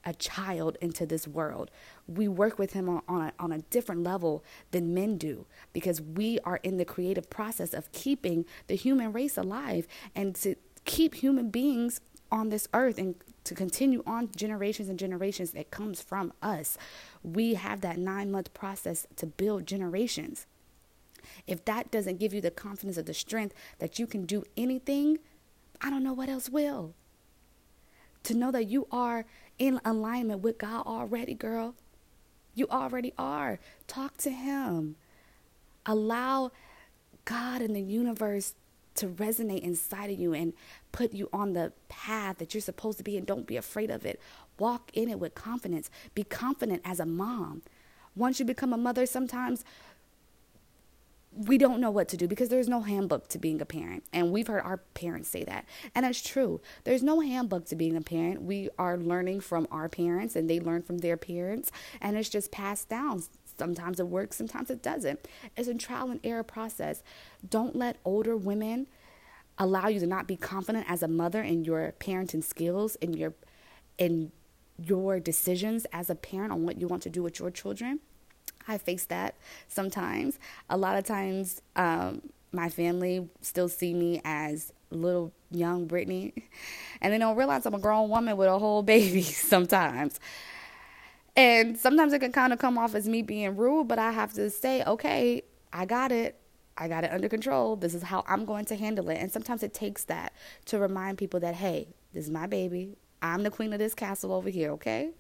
a 0.05 0.13
child 0.13 0.77
into 0.81 1.07
this 1.07 1.27
world. 1.27 1.71
We 2.07 2.29
work 2.29 2.59
with 2.59 2.73
him 2.73 2.89
on, 2.89 3.03
on, 3.09 3.23
a, 3.23 3.33
on 3.39 3.53
a 3.53 3.59
different 3.59 4.03
level 4.03 4.45
than 4.71 4.95
men 4.95 5.17
do 5.17 5.47
because 5.73 6.01
we 6.01 6.39
are 6.41 6.61
in 6.63 6.77
the 6.77 6.85
creative 6.85 7.31
process 7.31 7.73
of 7.73 7.91
keeping 7.93 8.45
the 8.67 8.75
human 8.75 9.13
race 9.13 9.37
alive 9.37 9.87
and 10.15 10.35
to 10.37 10.57
keep 10.85 11.15
human 11.17 11.51
beings 11.51 12.01
on 12.31 12.51
this 12.51 12.69
earth 12.75 12.99
and 12.99 13.15
to 13.45 13.55
continue 13.55 14.03
on 14.07 14.31
generations 14.35 14.89
and 14.89 14.99
generations 14.99 15.53
that 15.53 15.71
comes 15.71 16.03
from 16.03 16.33
us. 16.43 16.77
We 17.23 17.55
have 17.55 17.81
that 17.83 17.99
nine 17.99 18.31
month 18.31 18.53
process 18.55 19.07
to 19.17 19.27
build 19.27 19.67
generations. 19.67 20.47
If 21.47 21.65
that 21.65 21.91
doesn't 21.91 22.19
give 22.19 22.35
you 22.35 22.41
the 22.43 22.51
confidence 22.51 22.99
or 22.99 23.03
the 23.03 23.15
strength 23.15 23.55
that 23.79 23.99
you 23.99 24.07
can 24.07 24.27
do 24.27 24.45
anything, 24.57 25.19
I 25.81 25.91
don't 25.91 26.03
know 26.03 26.13
what 26.13 26.29
else 26.29 26.51
will 26.51 26.95
to 28.25 28.35
know 28.35 28.51
that 28.51 28.69
you 28.69 28.87
are 28.91 29.25
in 29.59 29.81
alignment 29.85 30.43
with 30.43 30.59
God 30.59 30.87
already, 30.87 31.35
girl. 31.35 31.75
You 32.55 32.67
already 32.71 33.13
are. 33.19 33.59
Talk 33.87 34.17
to 34.19 34.31
Him. 34.31 34.97
Allow 35.87 36.53
God 37.25 37.63
and 37.63 37.75
the 37.75 37.83
universe 37.83 38.55
to 38.97 39.09
resonate 39.09 39.61
inside 39.61 40.11
of 40.11 40.19
you 40.19 40.35
and 40.35 40.53
put 40.93 41.13
you 41.13 41.29
on 41.33 41.53
the 41.53 41.73
path 41.89 42.39
that 42.39 42.55
you're 42.55 42.61
supposed 42.61 42.99
to 42.99 43.05
be 43.05 43.17
and 43.17 43.27
don't 43.27 43.47
be 43.47 43.57
afraid 43.57 43.91
of 43.91 44.07
it. 44.07 44.21
Walk 44.59 44.91
in 44.95 45.09
it 45.09 45.19
with 45.19 45.35
confidence. 45.35 45.91
Be 46.15 46.23
confident 46.25 46.83
as 46.85 47.01
a 47.01 47.07
mom. 47.07 47.63
Once 48.15 48.39
you 48.39 48.45
become 48.45 48.73
a 48.73 48.79
mother, 48.79 49.07
sometimes 49.07 49.65
we 51.37 51.59
don't 51.59 51.81
know 51.81 51.91
what 51.91 52.09
to 52.09 52.17
do 52.17 52.29
because 52.29 52.49
there's 52.49 52.69
no 52.69 52.83
handbook 52.83 53.29
to 53.29 53.39
being 53.39 53.61
a 53.61 53.65
parent. 53.65 54.05
And 54.13 54.31
we've 54.31 54.47
heard 54.47 54.63
our 54.63 54.79
parents 54.95 55.29
say 55.29 55.45
that. 55.45 55.67
And 55.95 56.05
that's 56.05 56.23
true. 56.23 56.61
There's 56.85 57.03
no 57.03 57.21
handbook 57.21 57.67
to 57.67 57.77
being 57.77 57.97
a 57.97 58.01
parent. 58.01 58.43
We 58.43 58.69
are 58.79 58.97
learning 58.97 59.41
from 59.41 59.67
our 59.71 59.89
parents 59.89 60.37
and 60.37 60.49
they 60.49 60.61
learn 60.61 60.83
from 60.83 60.99
their 60.99 61.17
parents. 61.17 61.73
And 62.01 62.17
it's 62.17 62.29
just 62.29 62.53
passed 62.53 62.89
down. 62.89 63.25
Sometimes 63.59 64.01
it 64.01 64.09
works, 64.09 64.37
sometimes 64.37 64.71
it 64.71 64.83
doesn't. 64.83 65.27
It's 65.57 65.69
a 65.69 65.75
trial 65.75 66.11
and 66.11 66.21
error 66.25 66.43
process. 66.43 67.03
Don't 67.49 67.77
let 67.77 67.99
older 68.05 68.37
women 68.37 68.87
allow 69.59 69.89
you 69.89 70.01
to 70.01 70.07
not 70.07 70.27
be 70.27 70.37
confident 70.37 70.87
as 70.89 71.03
a 71.03 71.09
mother 71.09 71.43
in 71.43 71.65
your 71.65 71.95
parenting 72.01 72.43
skills 72.43 72.97
in 72.97 73.13
your 73.13 73.35
in 73.99 74.33
your 74.77 75.21
decisions 75.21 75.87
as 75.93 76.11
a 76.11 76.15
parent 76.17 76.53
on 76.53 76.67
what 76.67 76.81
you 76.81 76.89
want 76.89 77.03
to 77.03 77.11
do 77.11 77.23
with 77.23 77.39
your 77.39 77.51
children 77.51 78.01
I 78.67 78.79
face 78.79 79.07
that 79.07 79.35
sometimes. 79.69 80.39
A 80.71 80.77
lot 80.77 80.97
of 80.97 81.05
times, 81.05 81.61
um, 81.77 82.23
my 82.53 82.69
family 82.69 83.29
still 83.41 83.69
see 83.69 83.95
me 83.95 84.21
as 84.25 84.73
little 84.91 85.33
young 85.51 85.87
Brittany, 85.87 86.33
and 87.01 87.13
they 87.13 87.19
don't 87.19 87.37
realize 87.37 87.67
I'm 87.67 87.75
a 87.75 87.79
grown 87.79 88.09
woman 88.09 88.37
with 88.37 88.49
a 88.49 88.59
whole 88.59 88.83
baby 88.95 89.23
sometimes. 89.23 90.21
And 91.37 91.77
sometimes 91.77 92.13
it 92.13 92.21
can 92.21 92.33
kind 92.33 92.53
of 92.53 92.61
come 92.61 92.79
off 92.79 92.95
as 92.95 93.09
me 93.09 93.23
being 93.23 93.57
rude, 93.57 93.89
but 93.89 93.99
I 93.99 94.13
have 94.13 94.33
to 94.35 94.51
say, 94.51 94.85
okay, 94.85 95.43
I 95.73 95.85
got 95.85 96.13
it. 96.13 96.37
I 96.77 96.89
got 96.89 97.05
it 97.05 97.13
under 97.13 97.29
control. 97.29 97.77
This 97.77 97.95
is 97.95 98.03
how 98.05 98.25
I'm 98.27 98.45
going 98.45 98.65
to 98.67 98.77
handle 98.77 99.09
it. 99.09 99.17
And 99.17 99.31
sometimes 99.31 99.63
it 99.63 99.75
takes 99.75 100.05
that 100.05 100.33
to 100.67 100.79
remind 100.79 101.19
people 101.19 101.41
that, 101.41 101.55
hey, 101.57 101.89
this 102.13 102.25
is 102.25 102.31
my 102.31 102.47
baby. 102.47 102.97
I'm 103.23 103.43
the 103.43 103.51
queen 103.51 103.73
of 103.73 103.79
this 103.79 103.95
castle 103.95 104.33
over 104.33 104.49
here, 104.49 104.71
okay? 104.73 105.11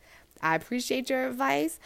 I 0.42 0.54
appreciate 0.56 1.10
your 1.10 1.28
advice. 1.28 1.78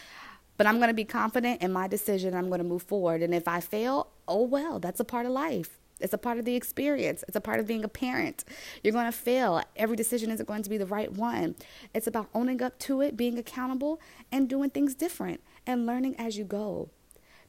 But 0.58 0.66
I'm 0.66 0.76
going 0.76 0.88
to 0.88 0.94
be 0.94 1.04
confident 1.04 1.62
in 1.62 1.72
my 1.72 1.88
decision. 1.88 2.34
I'm 2.34 2.48
going 2.48 2.58
to 2.58 2.64
move 2.64 2.82
forward. 2.82 3.22
And 3.22 3.34
if 3.34 3.48
I 3.48 3.60
fail, 3.60 4.08
oh 4.26 4.42
well, 4.42 4.78
that's 4.78 5.00
a 5.00 5.04
part 5.04 5.24
of 5.24 5.32
life. 5.32 5.78
It's 6.00 6.12
a 6.12 6.18
part 6.18 6.38
of 6.38 6.44
the 6.44 6.54
experience. 6.54 7.24
It's 7.26 7.36
a 7.36 7.40
part 7.40 7.58
of 7.58 7.66
being 7.66 7.84
a 7.84 7.88
parent. 7.88 8.44
You're 8.82 8.92
going 8.92 9.06
to 9.06 9.12
fail. 9.12 9.62
Every 9.76 9.96
decision 9.96 10.30
isn't 10.30 10.46
going 10.46 10.62
to 10.62 10.70
be 10.70 10.78
the 10.78 10.86
right 10.86 11.12
one. 11.12 11.56
It's 11.94 12.06
about 12.06 12.28
owning 12.34 12.62
up 12.62 12.78
to 12.80 13.00
it, 13.00 13.16
being 13.16 13.38
accountable, 13.38 14.00
and 14.30 14.48
doing 14.48 14.70
things 14.70 14.94
different 14.94 15.40
and 15.66 15.86
learning 15.86 16.16
as 16.18 16.38
you 16.38 16.44
go. 16.44 16.90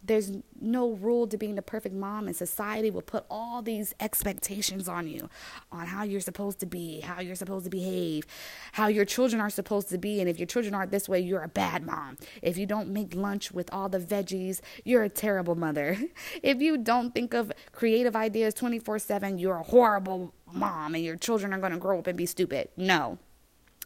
There's 0.02 0.32
no 0.60 0.92
rule 0.92 1.28
to 1.28 1.38
being 1.38 1.56
the 1.56 1.62
perfect 1.62 1.94
mom, 1.94 2.28
and 2.28 2.36
society 2.36 2.90
will 2.90 3.02
put 3.02 3.26
all 3.30 3.62
these 3.62 3.94
expectations 4.00 4.88
on 4.88 5.08
you 5.08 5.30
on 5.72 5.88
how 5.88 6.04
you're 6.04 6.22
supposed 6.22 6.60
to 6.60 6.66
be, 6.66 7.02
how 7.02 7.22
you're 7.22 7.36
supposed 7.36 7.66
to 7.66 7.70
behave, 7.70 8.26
how 8.74 8.88
your 8.88 9.06
children 9.06 9.42
are 9.42 9.50
supposed 9.50 9.90
to 9.90 9.98
be. 9.98 10.20
And 10.20 10.30
if 10.30 10.40
your 10.40 10.46
children 10.46 10.74
aren't 10.74 10.92
this 10.92 11.10
way, 11.10 11.20
you're 11.20 11.44
a 11.44 11.50
bad 11.50 11.86
mom. 11.86 12.18
If 12.42 12.58
you 12.58 12.66
don't 12.66 12.90
make 12.90 13.14
lunch 13.14 13.52
with 13.52 13.72
all 13.74 13.90
the 13.90 14.00
veggies, 14.00 14.62
you're 14.84 15.04
a 15.04 15.10
terrible 15.10 15.56
mother. 15.56 15.98
If 16.44 16.62
you 16.62 16.78
don't 16.78 17.14
think 17.14 17.34
of 17.34 17.52
creative 17.72 18.16
ideas 18.16 18.54
24 18.54 19.00
7, 19.00 19.40
you're 19.40 19.58
a 19.58 19.64
horrible 19.64 20.34
mom, 20.52 20.96
and 20.96 21.04
your 21.04 21.16
children 21.16 21.54
are 21.54 21.60
going 21.60 21.72
to 21.72 21.78
grow 21.78 22.00
up 22.00 22.08
and 22.08 22.18
be 22.18 22.26
stupid. 22.26 22.70
No. 22.78 23.18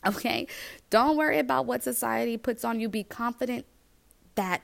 Okay? 0.06 0.48
Don't 0.90 1.18
worry 1.18 1.40
about 1.40 1.66
what 1.66 1.84
society 1.84 2.38
puts 2.38 2.64
on 2.64 2.80
you. 2.80 2.90
Be 2.90 3.04
confident 3.04 3.66
that 4.36 4.62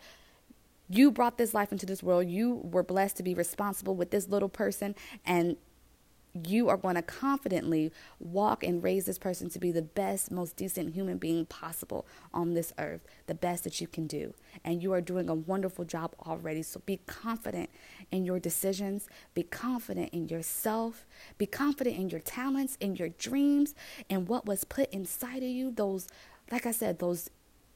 you 0.89 1.11
brought 1.11 1.37
this 1.37 1.53
life 1.53 1.71
into 1.71 1.85
this 1.85 2.01
world. 2.01 2.27
You 2.27 2.61
were 2.63 2.83
blessed 2.83 3.17
to 3.17 3.23
be 3.23 3.33
responsible 3.33 3.95
with 3.95 4.11
this 4.11 4.27
little 4.27 4.49
person, 4.49 4.95
and 5.25 5.55
you 6.45 6.69
are 6.69 6.77
going 6.77 6.95
to 6.95 7.01
confidently 7.01 7.91
walk 8.19 8.63
and 8.63 8.83
raise 8.83 9.05
this 9.05 9.17
person 9.17 9.49
to 9.49 9.59
be 9.59 9.71
the 9.71 9.81
best, 9.81 10.31
most 10.31 10.55
decent 10.55 10.93
human 10.93 11.17
being 11.17 11.45
possible 11.45 12.05
on 12.33 12.53
this 12.53 12.71
earth, 12.77 13.01
the 13.27 13.33
best 13.33 13.63
that 13.63 13.81
you 13.81 13.87
can 13.87 14.07
do. 14.07 14.33
And 14.63 14.81
you 14.81 14.93
are 14.93 15.01
doing 15.01 15.27
a 15.27 15.33
wonderful 15.33 15.85
job 15.85 16.13
already. 16.25 16.61
So 16.61 16.81
be 16.85 16.97
confident 17.07 17.69
in 18.11 18.25
your 18.25 18.39
decisions, 18.39 19.07
be 19.33 19.43
confident 19.43 20.09
in 20.13 20.27
yourself, 20.27 21.05
be 21.37 21.45
confident 21.45 21.97
in 21.97 22.09
your 22.09 22.21
talents, 22.21 22.77
in 22.79 22.95
your 22.95 23.09
dreams, 23.09 23.73
and 24.09 24.27
what 24.27 24.45
was 24.45 24.63
put 24.63 24.91
inside 24.93 25.37
of 25.37 25.49
you. 25.49 25.71
Those, 25.71 26.07
like 26.51 26.65
I 26.65 26.71
said, 26.71 26.99
those 26.99 27.29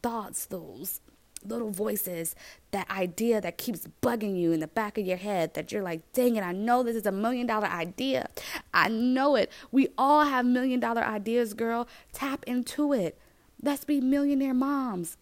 thoughts, 0.03 0.45
those 0.45 1.01
little 1.47 1.69
voices, 1.69 2.35
that 2.71 2.89
idea 2.89 3.41
that 3.41 3.57
keeps 3.57 3.87
bugging 4.01 4.39
you 4.39 4.51
in 4.51 4.59
the 4.59 4.67
back 4.67 4.97
of 4.97 5.05
your 5.05 5.17
head 5.17 5.53
that 5.53 5.71
you're 5.71 5.83
like, 5.83 6.01
dang 6.13 6.35
it, 6.35 6.43
I 6.43 6.51
know 6.51 6.83
this 6.83 6.95
is 6.95 7.05
a 7.05 7.11
million 7.11 7.47
dollar 7.47 7.67
idea. 7.67 8.29
I 8.73 8.89
know 8.89 9.35
it. 9.35 9.51
We 9.71 9.89
all 9.97 10.25
have 10.25 10.45
million 10.45 10.79
dollar 10.79 11.03
ideas, 11.03 11.53
girl. 11.53 11.87
Tap 12.11 12.43
into 12.47 12.93
it. 12.93 13.17
Let's 13.61 13.85
be 13.85 14.01
millionaire 14.01 14.53
moms. 14.53 15.17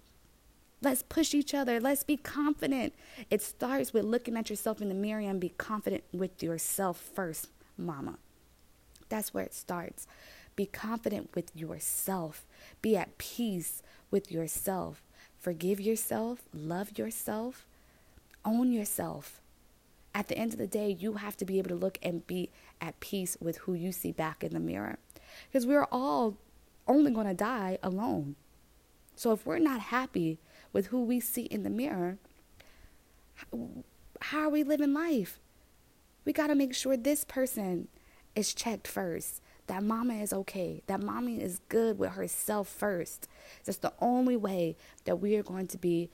Let's 0.82 1.04
push 1.04 1.36
each 1.36 1.54
other. 1.54 1.80
Let's 1.80 2.04
be 2.04 2.18
confident. 2.18 2.94
It 3.30 3.42
starts 3.42 3.94
with 3.94 4.04
looking 4.04 4.36
at 4.36 4.50
yourself 4.50 4.82
in 4.82 4.90
the 4.90 4.96
mirror 4.96 5.22
and 5.22 5.40
be 5.40 5.50
confident 5.50 6.04
with 6.12 6.42
yourself 6.42 6.98
first, 6.98 7.50
mama. 7.78 8.18
That's 9.08 9.34
where 9.34 9.44
it 9.44 9.54
starts. 9.54 10.08
Be 10.56 10.66
confident 10.66 11.30
with 11.36 11.56
yourself. 11.56 12.46
Be 12.82 12.98
at 12.98 13.18
peace 13.18 13.84
with 14.10 14.32
yourself. 14.32 15.04
Forgive 15.42 15.82
yourself, 15.82 16.44
love 16.54 17.00
yourself, 17.00 17.66
own 18.46 18.72
yourself. 18.72 19.42
At 20.14 20.28
the 20.28 20.38
end 20.38 20.54
of 20.54 20.60
the 20.60 20.68
day, 20.68 20.96
you 20.98 21.14
have 21.14 21.36
to 21.38 21.46
be 21.46 21.58
able 21.58 21.70
to 21.70 21.76
look 21.76 21.98
and 22.04 22.28
be 22.28 22.52
at 22.80 23.00
peace 23.00 23.38
with 23.42 23.58
who 23.58 23.74
you 23.74 23.92
see 23.92 24.12
back 24.12 24.44
in 24.44 24.54
the 24.54 24.60
mirror. 24.60 25.00
Because 25.48 25.66
we're 25.66 25.88
all 25.92 26.38
only 26.88 27.10
going 27.10 27.26
to 27.26 27.34
die 27.34 27.80
alone. 27.82 28.36
So 29.16 29.32
if 29.32 29.44
we're 29.44 29.58
not 29.58 29.80
happy 29.80 30.38
with 30.74 30.88
who 30.88 31.04
we 31.04 31.20
see 31.20 31.44
in 31.44 31.64
the 31.64 31.70
mirror, 31.72 32.20
how 34.22 34.42
are 34.42 34.50
we 34.50 34.64
living 34.64 34.94
life? 34.94 35.40
We 36.24 36.34
got 36.34 36.48
to 36.48 36.56
make 36.56 36.76
sure 36.76 36.96
this 36.96 37.26
person 37.26 37.88
is 38.36 38.54
checked 38.54 38.88
first 38.88 39.42
that 39.68 39.84
mama 39.84 40.16
is 40.16 40.34
okay, 40.34 40.82
that 40.88 41.02
mommy 41.02 41.42
is 41.42 41.62
good 41.70 41.98
with 41.98 42.12
herself 42.12 42.68
first. 42.68 43.28
That's 43.66 43.78
the 43.78 43.94
only 44.00 44.36
way 44.36 44.76
that 45.06 45.18
we 45.18 45.36
are 45.36 45.44
going 45.44 45.68
to 45.68 45.78
be 45.78 46.10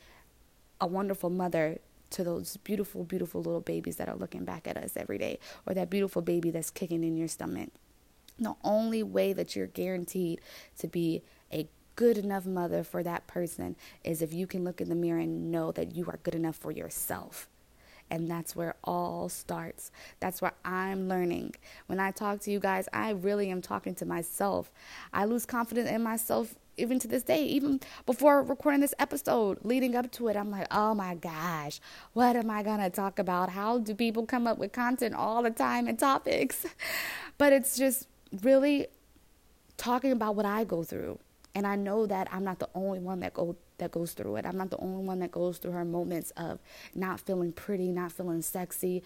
a 0.79 0.87
wonderful 0.87 1.29
mother 1.29 1.79
to 2.11 2.23
those 2.23 2.57
beautiful, 2.57 3.03
beautiful 3.03 3.41
little 3.41 3.61
babies 3.61 3.97
that 3.97 4.07
are 4.07 4.15
looking 4.15 4.45
back 4.45 4.67
at 4.67 4.77
us 4.77 4.95
every 4.95 5.17
day, 5.17 5.39
or 5.65 5.73
that 5.73 5.89
beautiful 5.89 6.21
baby 6.21 6.51
that's 6.51 6.69
kicking 6.69 7.03
in 7.03 7.17
your 7.17 7.27
stomach. 7.27 7.69
The 8.39 8.55
only 8.63 9.03
way 9.03 9.33
that 9.33 9.55
you're 9.55 9.67
guaranteed 9.67 10.39
to 10.79 10.87
be 10.87 11.23
a 11.51 11.67
good 11.95 12.17
enough 12.17 12.45
mother 12.45 12.83
for 12.83 13.01
that 13.01 13.25
person 13.25 13.75
is 14.03 14.21
if 14.21 14.31
you 14.31 14.45
can 14.45 14.63
look 14.63 14.79
in 14.79 14.89
the 14.89 14.95
mirror 14.95 15.19
and 15.19 15.51
know 15.51 15.71
that 15.71 15.95
you 15.95 16.05
are 16.05 16.19
good 16.21 16.35
enough 16.35 16.55
for 16.55 16.71
yourself. 16.71 17.49
And 18.09 18.29
that's 18.29 18.55
where 18.55 18.75
all 18.83 19.29
starts. 19.29 19.91
That's 20.19 20.41
where 20.41 20.53
I'm 20.63 21.07
learning. 21.07 21.55
When 21.87 21.99
I 21.99 22.11
talk 22.11 22.39
to 22.41 22.51
you 22.51 22.59
guys, 22.59 22.87
I 22.93 23.11
really 23.11 23.49
am 23.49 23.61
talking 23.61 23.95
to 23.95 24.05
myself. 24.05 24.71
I 25.13 25.25
lose 25.25 25.45
confidence 25.45 25.89
in 25.89 26.01
myself 26.01 26.55
even 26.77 26.99
to 26.99 27.07
this 27.07 27.23
day, 27.23 27.43
even 27.43 27.79
before 28.05 28.43
recording 28.43 28.81
this 28.81 28.93
episode, 28.99 29.57
leading 29.63 29.95
up 29.95 30.11
to 30.11 30.27
it, 30.27 30.37
I'm 30.37 30.51
like, 30.51 30.67
oh 30.71 30.93
my 30.93 31.15
gosh, 31.15 31.79
what 32.13 32.35
am 32.35 32.49
I 32.49 32.63
going 32.63 32.79
to 32.79 32.89
talk 32.89 33.19
about? 33.19 33.49
How 33.49 33.79
do 33.79 33.93
people 33.95 34.25
come 34.25 34.47
up 34.47 34.57
with 34.57 34.71
content 34.71 35.15
all 35.15 35.41
the 35.41 35.49
time 35.49 35.87
and 35.87 35.97
topics? 35.99 36.65
But 37.39 37.53
it's 37.53 37.77
just 37.77 38.07
really 38.41 38.87
talking 39.77 40.11
about 40.11 40.35
what 40.35 40.45
I 40.47 40.63
go 40.63 40.83
through. 40.83 41.19
And 41.53 41.67
I 41.67 41.75
know 41.75 42.07
that 42.07 42.27
I'm 42.31 42.43
not 42.43 42.57
the 42.57 42.69
only 42.73 42.97
one 42.97 43.19
that 43.19 43.35
go 43.35 43.55
that 43.77 43.91
goes 43.91 44.13
through 44.13 44.37
it. 44.37 44.45
I'm 44.45 44.57
not 44.57 44.69
the 44.69 44.77
only 44.77 45.03
one 45.03 45.19
that 45.19 45.31
goes 45.31 45.57
through 45.57 45.71
her 45.71 45.85
moments 45.85 46.31
of 46.31 46.59
not 46.95 47.19
feeling 47.19 47.51
pretty, 47.51 47.91
not 47.91 48.11
feeling 48.11 48.41
sexy, 48.41 49.03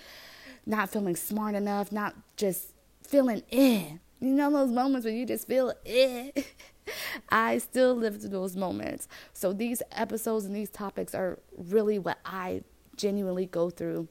not 0.66 0.90
feeling 0.90 1.16
smart 1.16 1.56
enough, 1.56 1.92
not 1.92 2.16
just 2.38 2.74
feeling 3.04 3.44
eh. 3.52 3.94
You 4.20 4.30
know 4.30 4.52
those 4.52 4.70
moments 4.72 5.06
where 5.06 5.14
you 5.14 5.26
just 5.26 5.48
feel 5.48 5.74
eh. 5.86 6.32
I 7.30 7.58
still 7.60 7.96
live 7.96 8.20
through 8.20 8.30
those 8.30 8.56
moments. 8.56 9.08
So 9.34 9.54
these 9.54 9.82
episodes 9.92 10.46
and 10.46 10.56
these 10.56 10.70
topics 10.70 11.14
are 11.16 11.40
really 11.58 12.00
what 12.00 12.20
I 12.26 12.64
genuinely 12.96 13.46
go 13.46 13.70
through 13.70 14.08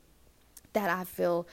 that 0.73 0.90
I 0.90 1.05
feel 1.05 1.47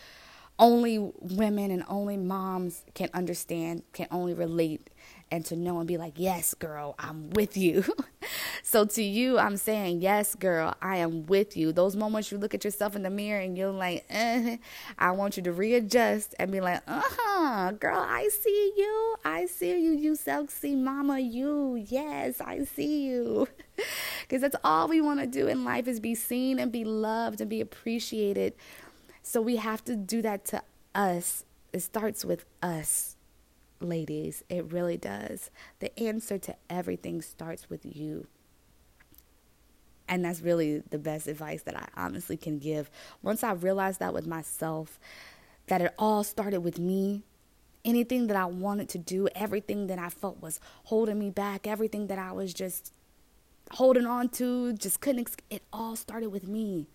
only 0.60 1.12
women 1.20 1.72
and 1.72 1.84
only 1.88 2.18
moms 2.18 2.84
can 2.96 3.10
understand, 3.14 3.84
can 3.94 4.08
only 4.12 4.34
relate 4.34 4.90
and 5.32 5.46
to 5.46 5.56
know 5.56 5.80
and 5.80 5.88
be 5.88 5.98
like, 5.98 6.14
yes, 6.16 6.54
girl, 6.54 6.96
I'm 6.98 7.30
with 7.32 7.58
you. 7.58 7.84
so 8.64 8.86
to 8.86 9.04
you, 9.04 9.38
I'm 9.38 9.58
saying, 9.58 10.02
yes, 10.02 10.36
girl, 10.36 10.76
I 10.82 10.98
am 10.98 11.26
with 11.26 11.58
you. 11.58 11.72
Those 11.72 11.96
moments 11.96 12.32
you 12.32 12.38
look 12.38 12.54
at 12.54 12.64
yourself 12.64 12.96
in 12.96 13.04
the 13.04 13.10
mirror 13.10 13.42
and 13.42 13.58
you're 13.58 13.72
like, 13.72 14.06
eh, 14.10 14.58
I 14.98 15.12
want 15.12 15.38
you 15.38 15.44
to 15.44 15.52
readjust 15.52 16.36
and 16.40 16.52
be 16.52 16.62
like, 16.62 16.82
uh 16.88 17.02
huh, 17.04 17.72
girl, 17.72 18.00
I 18.00 18.30
see 18.30 18.74
you. 18.78 19.16
I 19.26 19.46
see 19.46 19.80
you, 19.82 19.92
you 19.92 20.16
sexy 20.16 20.76
mama, 20.76 21.20
you. 21.20 21.76
Yes, 21.76 22.42
I 22.42 22.64
see 22.64 23.08
you. 23.08 23.48
Because 24.22 24.42
that's 24.42 24.56
all 24.64 24.88
we 24.88 25.02
want 25.02 25.20
to 25.20 25.28
do 25.28 25.48
in 25.48 25.64
life 25.64 25.88
is 25.88 26.00
be 26.00 26.16
seen 26.16 26.58
and 26.58 26.72
be 26.72 26.84
loved 26.84 27.42
and 27.42 27.50
be 27.50 27.62
appreciated. 27.62 28.56
So 29.22 29.40
we 29.40 29.58
have 29.58 29.86
to 29.86 29.96
do 29.96 30.22
that 30.24 30.46
to 30.46 30.64
us. 30.96 31.46
It 31.72 31.82
starts 31.82 32.26
with 32.26 32.44
us 32.64 33.17
ladies. 33.80 34.44
It 34.50 34.72
really 34.72 34.98
does. 34.98 35.50
The 35.80 35.98
answer 36.00 36.38
to 36.38 36.56
everything 36.70 37.22
starts 37.22 37.70
with 37.70 37.86
you. 37.86 38.28
And 40.08 40.24
that's 40.24 40.42
really 40.42 40.80
the 40.90 40.98
best 40.98 41.28
advice 41.28 41.64
that 41.64 41.76
I 41.76 41.88
honestly 41.98 42.38
can 42.38 42.60
give. 42.60 42.90
Once 43.22 43.44
I 43.44 43.52
realized 43.52 44.00
that 44.00 44.14
with 44.14 44.26
myself, 44.26 45.00
that 45.68 45.82
it 45.82 45.94
all 46.00 46.24
started 46.24 46.62
with 46.62 46.80
me, 46.80 47.24
anything 47.84 48.28
that 48.28 48.38
I 48.38 48.46
wanted 48.46 48.88
to 48.90 48.98
do, 48.98 49.28
everything 49.36 49.88
that 49.88 50.00
I 50.00 50.10
felt 50.10 50.42
was 50.42 50.60
holding 50.86 51.20
me 51.20 51.30
back, 51.30 51.68
everything 51.68 52.08
that 52.08 52.20
I 52.20 52.32
was 52.32 52.54
just 52.54 52.94
holding 53.72 54.06
on 54.06 54.30
to, 54.30 54.74
just 54.74 55.02
couldn't, 55.02 55.30
it 55.50 55.64
all 55.74 55.96
started 55.96 56.30
with 56.30 56.48
me. 56.48 56.88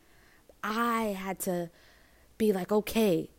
I 0.64 1.16
had 1.18 1.38
to 1.40 1.70
be 2.38 2.52
like, 2.52 2.72
okay, 2.72 3.30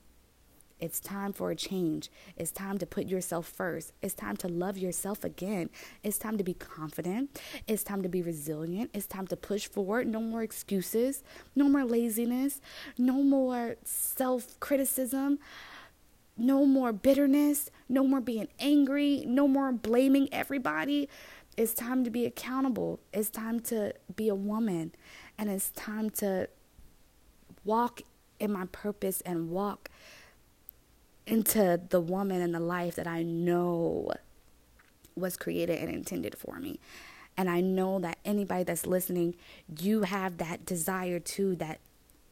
it's 0.83 0.99
time 0.99 1.31
for 1.31 1.49
a 1.49 1.55
change. 1.55 2.11
It's 2.35 2.51
time 2.51 2.77
to 2.79 2.85
put 2.85 3.07
yourself 3.07 3.47
first. 3.47 3.93
It's 4.01 4.13
time 4.13 4.35
to 4.35 4.49
love 4.49 4.77
yourself 4.77 5.23
again. 5.23 5.69
It's 6.03 6.17
time 6.17 6.37
to 6.37 6.43
be 6.43 6.55
confident. 6.55 7.39
It's 7.69 7.85
time 7.85 8.01
to 8.01 8.09
be 8.09 8.21
resilient. 8.21 8.91
It's 8.93 9.07
time 9.07 9.25
to 9.27 9.37
push 9.37 9.65
forward. 9.65 10.07
No 10.07 10.19
more 10.19 10.43
excuses. 10.43 11.23
No 11.55 11.69
more 11.69 11.85
laziness. 11.85 12.59
No 12.97 13.23
more 13.23 13.77
self 13.85 14.59
criticism. 14.59 15.39
No 16.35 16.65
more 16.65 16.91
bitterness. 16.91 17.71
No 17.87 18.03
more 18.03 18.19
being 18.19 18.49
angry. 18.59 19.23
No 19.25 19.47
more 19.47 19.71
blaming 19.71 20.27
everybody. 20.33 21.07
It's 21.55 21.73
time 21.73 22.03
to 22.03 22.09
be 22.09 22.25
accountable. 22.25 22.99
It's 23.13 23.29
time 23.29 23.61
to 23.71 23.93
be 24.13 24.27
a 24.27 24.35
woman. 24.35 24.91
And 25.37 25.49
it's 25.49 25.69
time 25.69 26.09
to 26.09 26.49
walk 27.63 28.01
in 28.37 28.51
my 28.51 28.65
purpose 28.65 29.21
and 29.21 29.49
walk 29.49 29.89
into 31.25 31.79
the 31.89 32.01
woman 32.01 32.41
and 32.41 32.53
the 32.53 32.59
life 32.59 32.95
that 32.95 33.07
I 33.07 33.23
know 33.23 34.11
was 35.15 35.37
created 35.37 35.79
and 35.79 35.89
intended 35.89 36.37
for 36.37 36.59
me. 36.59 36.79
And 37.37 37.49
I 37.49 37.61
know 37.61 37.99
that 37.99 38.19
anybody 38.25 38.63
that's 38.63 38.85
listening, 38.85 39.35
you 39.79 40.03
have 40.03 40.37
that 40.37 40.65
desire 40.65 41.19
too 41.19 41.55
that 41.55 41.79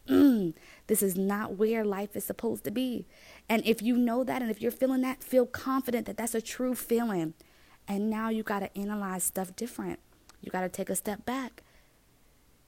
mm, 0.08 0.54
this 0.88 1.02
is 1.02 1.16
not 1.16 1.58
where 1.58 1.84
life 1.84 2.16
is 2.16 2.24
supposed 2.24 2.64
to 2.66 2.72
be. 2.72 3.06
And 3.50 3.66
if 3.66 3.82
you 3.82 3.98
know 3.98 4.24
that 4.24 4.42
and 4.42 4.52
if 4.52 4.62
you're 4.62 4.72
feeling 4.72 5.02
that, 5.02 5.24
feel 5.24 5.46
confident 5.46 6.06
that 6.06 6.18
that's 6.18 6.36
a 6.36 6.42
true 6.42 6.76
feeling. 6.76 7.34
And 7.88 8.10
now 8.10 8.30
you 8.30 8.44
got 8.44 8.60
to 8.60 8.78
analyze 8.78 9.24
stuff 9.24 9.56
different. 9.56 10.00
You 10.42 10.52
got 10.52 10.62
to 10.62 10.70
take 10.70 10.90
a 10.90 10.96
step 10.96 11.26
back. 11.26 11.64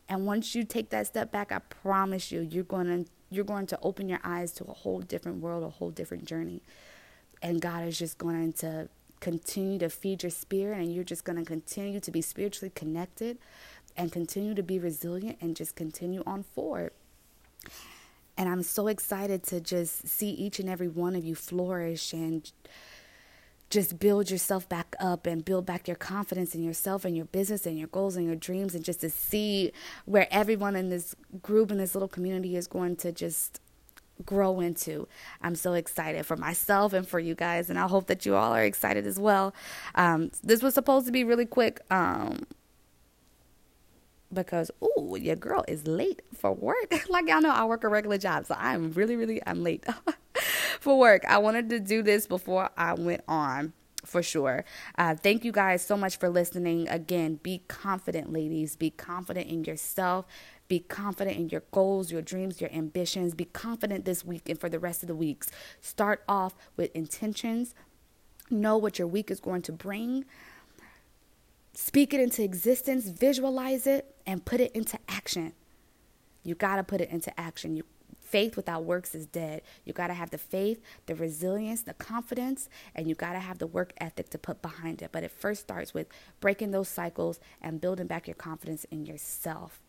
And 0.10 0.26
once 0.26 0.54
you 0.54 0.64
take 0.64 0.90
that 0.90 1.08
step 1.08 1.32
back, 1.32 1.52
I 1.52 1.60
promise 1.60 2.32
you, 2.32 2.42
you're 2.42 2.64
going 2.64 2.88
to 2.88 3.10
you're 3.34 3.46
going 3.46 3.68
to 3.68 3.80
open 3.82 4.10
your 4.10 4.20
eyes 4.24 4.52
to 4.54 4.66
a 4.66 4.74
whole 4.74 5.02
different 5.02 5.42
world, 5.42 5.64
a 5.64 5.70
whole 5.70 5.90
different 5.90 6.26
journey. 6.26 6.62
And 7.42 7.62
God 7.62 7.88
is 7.88 7.98
just 7.98 8.18
going 8.18 8.54
to 8.54 8.90
continue 9.20 9.80
to 9.80 9.90
feed 9.90 10.24
your 10.24 10.30
spirit, 10.30 10.80
and 10.80 10.94
you're 10.94 11.04
just 11.04 11.24
going 11.24 11.38
to 11.38 11.46
continue 11.46 12.00
to 12.00 12.12
be 12.12 12.22
spiritually 12.22 12.72
connected 12.74 13.38
and 13.96 14.12
continue 14.12 14.54
to 14.54 14.64
be 14.64 14.80
resilient 14.80 15.38
and 15.42 15.56
just 15.56 15.76
continue 15.76 16.24
on 16.26 16.44
forward. 16.44 16.92
And 18.38 18.50
I'm 18.50 18.64
so 18.64 18.88
excited 18.88 19.44
to 19.44 19.62
just 19.62 20.08
see 20.08 20.30
each 20.30 20.60
and 20.60 20.70
every 20.70 20.88
one 20.88 21.16
of 21.16 21.24
you 21.24 21.36
flourish 21.36 22.14
and 22.14 22.52
just 23.74 23.98
build 23.98 24.30
yourself 24.30 24.70
back 24.70 24.96
up 25.00 25.26
and 25.26 25.44
build 25.44 25.66
back 25.66 25.88
your 25.88 25.98
confidence 25.98 26.54
in 26.54 26.64
yourself 26.64 27.04
and 27.06 27.16
your 27.18 27.26
business 27.26 27.66
and 27.66 27.80
your 27.80 27.88
goals 27.88 28.16
and 28.16 28.24
your 28.24 28.36
dreams 28.36 28.76
and 28.76 28.86
just 28.86 29.02
to 29.02 29.10
see 29.10 29.72
where 30.06 30.28
everyone 30.30 30.76
in 30.76 30.90
this 30.90 31.16
group 31.42 31.72
in 31.72 31.80
this 31.80 31.96
little 31.96 32.08
community 32.08 32.56
is 32.56 32.68
going 32.68 32.96
to 32.96 33.12
just 33.12 33.60
grow 34.28 34.60
into. 34.60 35.08
I'm 35.42 35.56
so 35.56 35.74
excited 35.74 36.24
for 36.24 36.38
myself 36.38 36.94
and 36.94 37.08
for 37.08 37.20
you 37.20 37.34
guys, 37.34 37.72
and 37.72 37.80
I 37.80 37.88
hope 37.88 38.06
that 38.08 38.28
you 38.28 38.36
all 38.36 38.54
are 38.54 38.64
excited 38.64 39.08
as 39.08 39.20
well. 39.20 39.56
Um, 39.96 40.30
this 40.44 40.62
was 40.62 40.76
supposed 40.76 41.08
to 41.08 41.12
be 41.12 41.24
really 41.24 41.48
quick. 41.48 41.82
Um, 41.90 42.46
because 44.32 44.72
oh 44.82 45.16
your 45.16 45.36
girl 45.36 45.64
is 45.68 45.86
late 45.86 46.24
for 46.34 46.52
work 46.54 47.06
like 47.10 47.28
y'all 47.28 47.40
know 47.40 47.52
i 47.52 47.64
work 47.66 47.84
a 47.84 47.88
regular 47.88 48.18
job 48.18 48.48
so 48.48 48.56
i'm 48.58 48.92
really 48.94 49.16
really 49.16 49.40
i'm 49.46 49.62
late 49.62 49.86
for 50.84 51.00
work 51.00 51.24
i 51.26 51.38
wanted 51.38 51.70
to 51.70 51.80
do 51.80 52.04
this 52.04 52.28
before 52.28 52.70
i 52.78 52.94
went 52.94 53.24
on 53.28 53.74
for 54.06 54.22
sure. 54.22 54.66
Uh, 54.98 55.16
thank 55.16 55.46
you 55.46 55.52
guys 55.52 55.82
so 55.82 55.96
much 55.96 56.18
for 56.18 56.30
listening. 56.30 56.88
Again, 56.90 57.40
be 57.42 57.64
confident, 57.70 58.32
ladies. 58.32 58.76
Be 58.76 58.90
confident 58.90 59.50
in 59.50 59.64
yourself. 59.64 60.26
Be 60.68 60.80
confident 60.80 61.38
in 61.38 61.50
your 61.50 61.64
goals, 61.72 62.12
your 62.12 62.22
dreams, 62.22 62.60
your 62.60 62.72
ambitions. 62.72 63.34
Be 63.34 63.46
confident 63.46 64.06
this 64.06 64.26
week 64.26 64.50
and 64.50 64.60
for 64.60 64.70
the 64.70 64.80
rest 64.80 65.04
of 65.04 65.08
the 65.08 65.16
weeks. 65.16 65.50
Start 65.82 66.24
off 66.28 66.56
with 66.76 66.94
intentions. 66.96 67.74
Know 68.50 68.78
what 68.78 69.00
your 69.00 69.08
week 69.08 69.32
is 69.32 69.40
going 69.40 69.62
to 69.64 69.72
bring. 69.72 70.26
Speak 71.74 72.14
it 72.14 72.20
into 72.20 72.44
existence, 72.44 73.08
visualize 73.10 73.88
it, 73.88 74.16
and 74.28 74.46
put 74.46 74.60
it 74.60 74.72
into 74.74 75.00
action. 75.10 75.54
You 76.44 76.56
got 76.56 76.76
to 76.76 76.84
put 76.84 77.02
it 77.02 77.10
into 77.10 77.38
action. 77.40 77.76
You 77.76 77.84
faith 78.34 78.56
without 78.56 78.84
works 78.84 79.14
is 79.14 79.28
dead. 79.28 79.62
You 79.86 79.94
got 79.94 80.08
to 80.08 80.16
have 80.16 80.32
the 80.32 80.40
faith, 80.40 80.82
the 81.06 81.14
resilience, 81.14 81.84
the 81.84 81.94
confidence, 81.94 82.68
and 82.96 83.08
you 83.08 83.14
got 83.14 83.34
to 83.34 83.40
have 83.40 83.60
the 83.60 83.68
work 83.68 83.94
ethic 84.00 84.32
to 84.32 84.40
put 84.40 84.60
behind 84.60 85.04
it. 85.04 85.12
But 85.12 85.22
it 85.22 85.30
first 85.30 85.62
starts 85.62 85.94
with 85.94 86.08
breaking 86.40 86.72
those 86.72 86.88
cycles 86.88 87.40
and 87.62 87.80
building 87.80 88.08
back 88.08 88.28
your 88.28 88.34
confidence 88.34 88.86
in 88.86 89.06
yourself. 89.06 89.84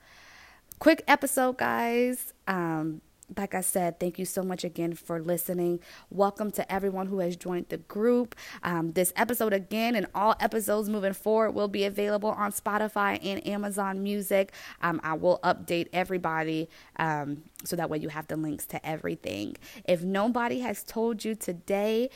Quick 0.78 1.02
episode, 1.08 1.56
guys. 1.56 2.34
Um, 2.46 3.00
like 3.36 3.54
I 3.54 3.60
said, 3.60 3.98
thank 3.98 4.18
you 4.18 4.24
so 4.24 4.42
much 4.42 4.64
again 4.64 4.94
for 4.94 5.20
listening. 5.20 5.80
Welcome 6.10 6.50
to 6.52 6.72
everyone 6.72 7.06
who 7.06 7.18
has 7.18 7.36
joined 7.36 7.68
the 7.68 7.78
group. 7.78 8.34
Um, 8.62 8.92
this 8.92 9.12
episode, 9.16 9.52
again, 9.52 9.94
and 9.94 10.06
all 10.14 10.34
episodes 10.40 10.88
moving 10.88 11.12
forward, 11.12 11.52
will 11.52 11.68
be 11.68 11.84
available 11.84 12.30
on 12.30 12.52
Spotify 12.52 13.18
and 13.24 13.46
Amazon 13.46 14.02
Music. 14.02 14.52
Um, 14.82 15.00
I 15.02 15.14
will 15.14 15.40
update 15.42 15.88
everybody 15.92 16.68
um, 16.96 17.42
so 17.64 17.76
that 17.76 17.90
way 17.90 17.98
you 17.98 18.08
have 18.08 18.26
the 18.28 18.36
links 18.36 18.66
to 18.66 18.86
everything. 18.86 19.56
If 19.84 20.02
nobody 20.02 20.60
has 20.60 20.82
told 20.82 21.24
you 21.24 21.34
today, 21.34 22.10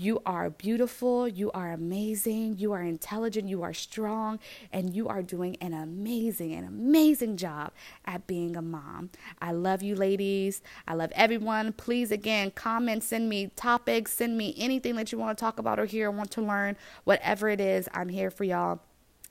You 0.00 0.22
are 0.24 0.48
beautiful. 0.48 1.26
You 1.26 1.50
are 1.50 1.72
amazing. 1.72 2.58
You 2.58 2.72
are 2.72 2.82
intelligent. 2.82 3.48
You 3.48 3.64
are 3.64 3.74
strong. 3.74 4.38
And 4.72 4.94
you 4.94 5.08
are 5.08 5.22
doing 5.22 5.56
an 5.60 5.74
amazing, 5.74 6.54
an 6.54 6.64
amazing 6.64 7.36
job 7.36 7.72
at 8.04 8.28
being 8.28 8.54
a 8.54 8.62
mom. 8.62 9.10
I 9.42 9.50
love 9.50 9.82
you, 9.82 9.96
ladies. 9.96 10.62
I 10.86 10.94
love 10.94 11.10
everyone. 11.16 11.72
Please, 11.72 12.12
again, 12.12 12.52
comment, 12.52 13.02
send 13.02 13.28
me 13.28 13.50
topics, 13.56 14.12
send 14.12 14.38
me 14.38 14.54
anything 14.56 14.94
that 14.94 15.10
you 15.10 15.18
want 15.18 15.36
to 15.36 15.42
talk 15.42 15.58
about 15.58 15.80
or 15.80 15.84
hear, 15.84 16.12
want 16.12 16.30
to 16.30 16.42
learn, 16.42 16.76
whatever 17.02 17.48
it 17.48 17.60
is. 17.60 17.88
I'm 17.92 18.08
here 18.08 18.30
for 18.30 18.44
y'all. 18.44 18.78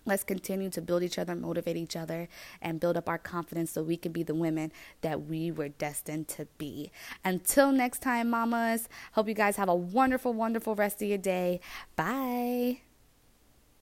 Let's 0.07 0.23
continue 0.23 0.69
to 0.69 0.81
build 0.81 1.03
each 1.03 1.19
other, 1.19 1.35
motivate 1.35 1.75
each 1.75 1.97
other, 1.97 2.29
and 2.61 2.79
build 2.79 2.95
up 2.95 3.09
our 3.09 3.17
confidence 3.17 3.71
so 3.71 3.83
we 3.83 3.97
can 3.97 4.13
be 4.13 4.23
the 4.23 4.33
women 4.33 4.71
that 5.01 5.25
we 5.25 5.51
were 5.51 5.67
destined 5.69 6.29
to 6.29 6.47
be. 6.57 6.91
Until 7.25 7.73
next 7.73 8.01
time, 8.01 8.29
mamas, 8.29 8.87
hope 9.11 9.27
you 9.27 9.33
guys 9.33 9.57
have 9.57 9.69
a 9.69 9.75
wonderful, 9.75 10.33
wonderful 10.33 10.75
rest 10.75 11.01
of 11.01 11.09
your 11.09 11.17
day. 11.17 11.59
Bye. 11.97 12.86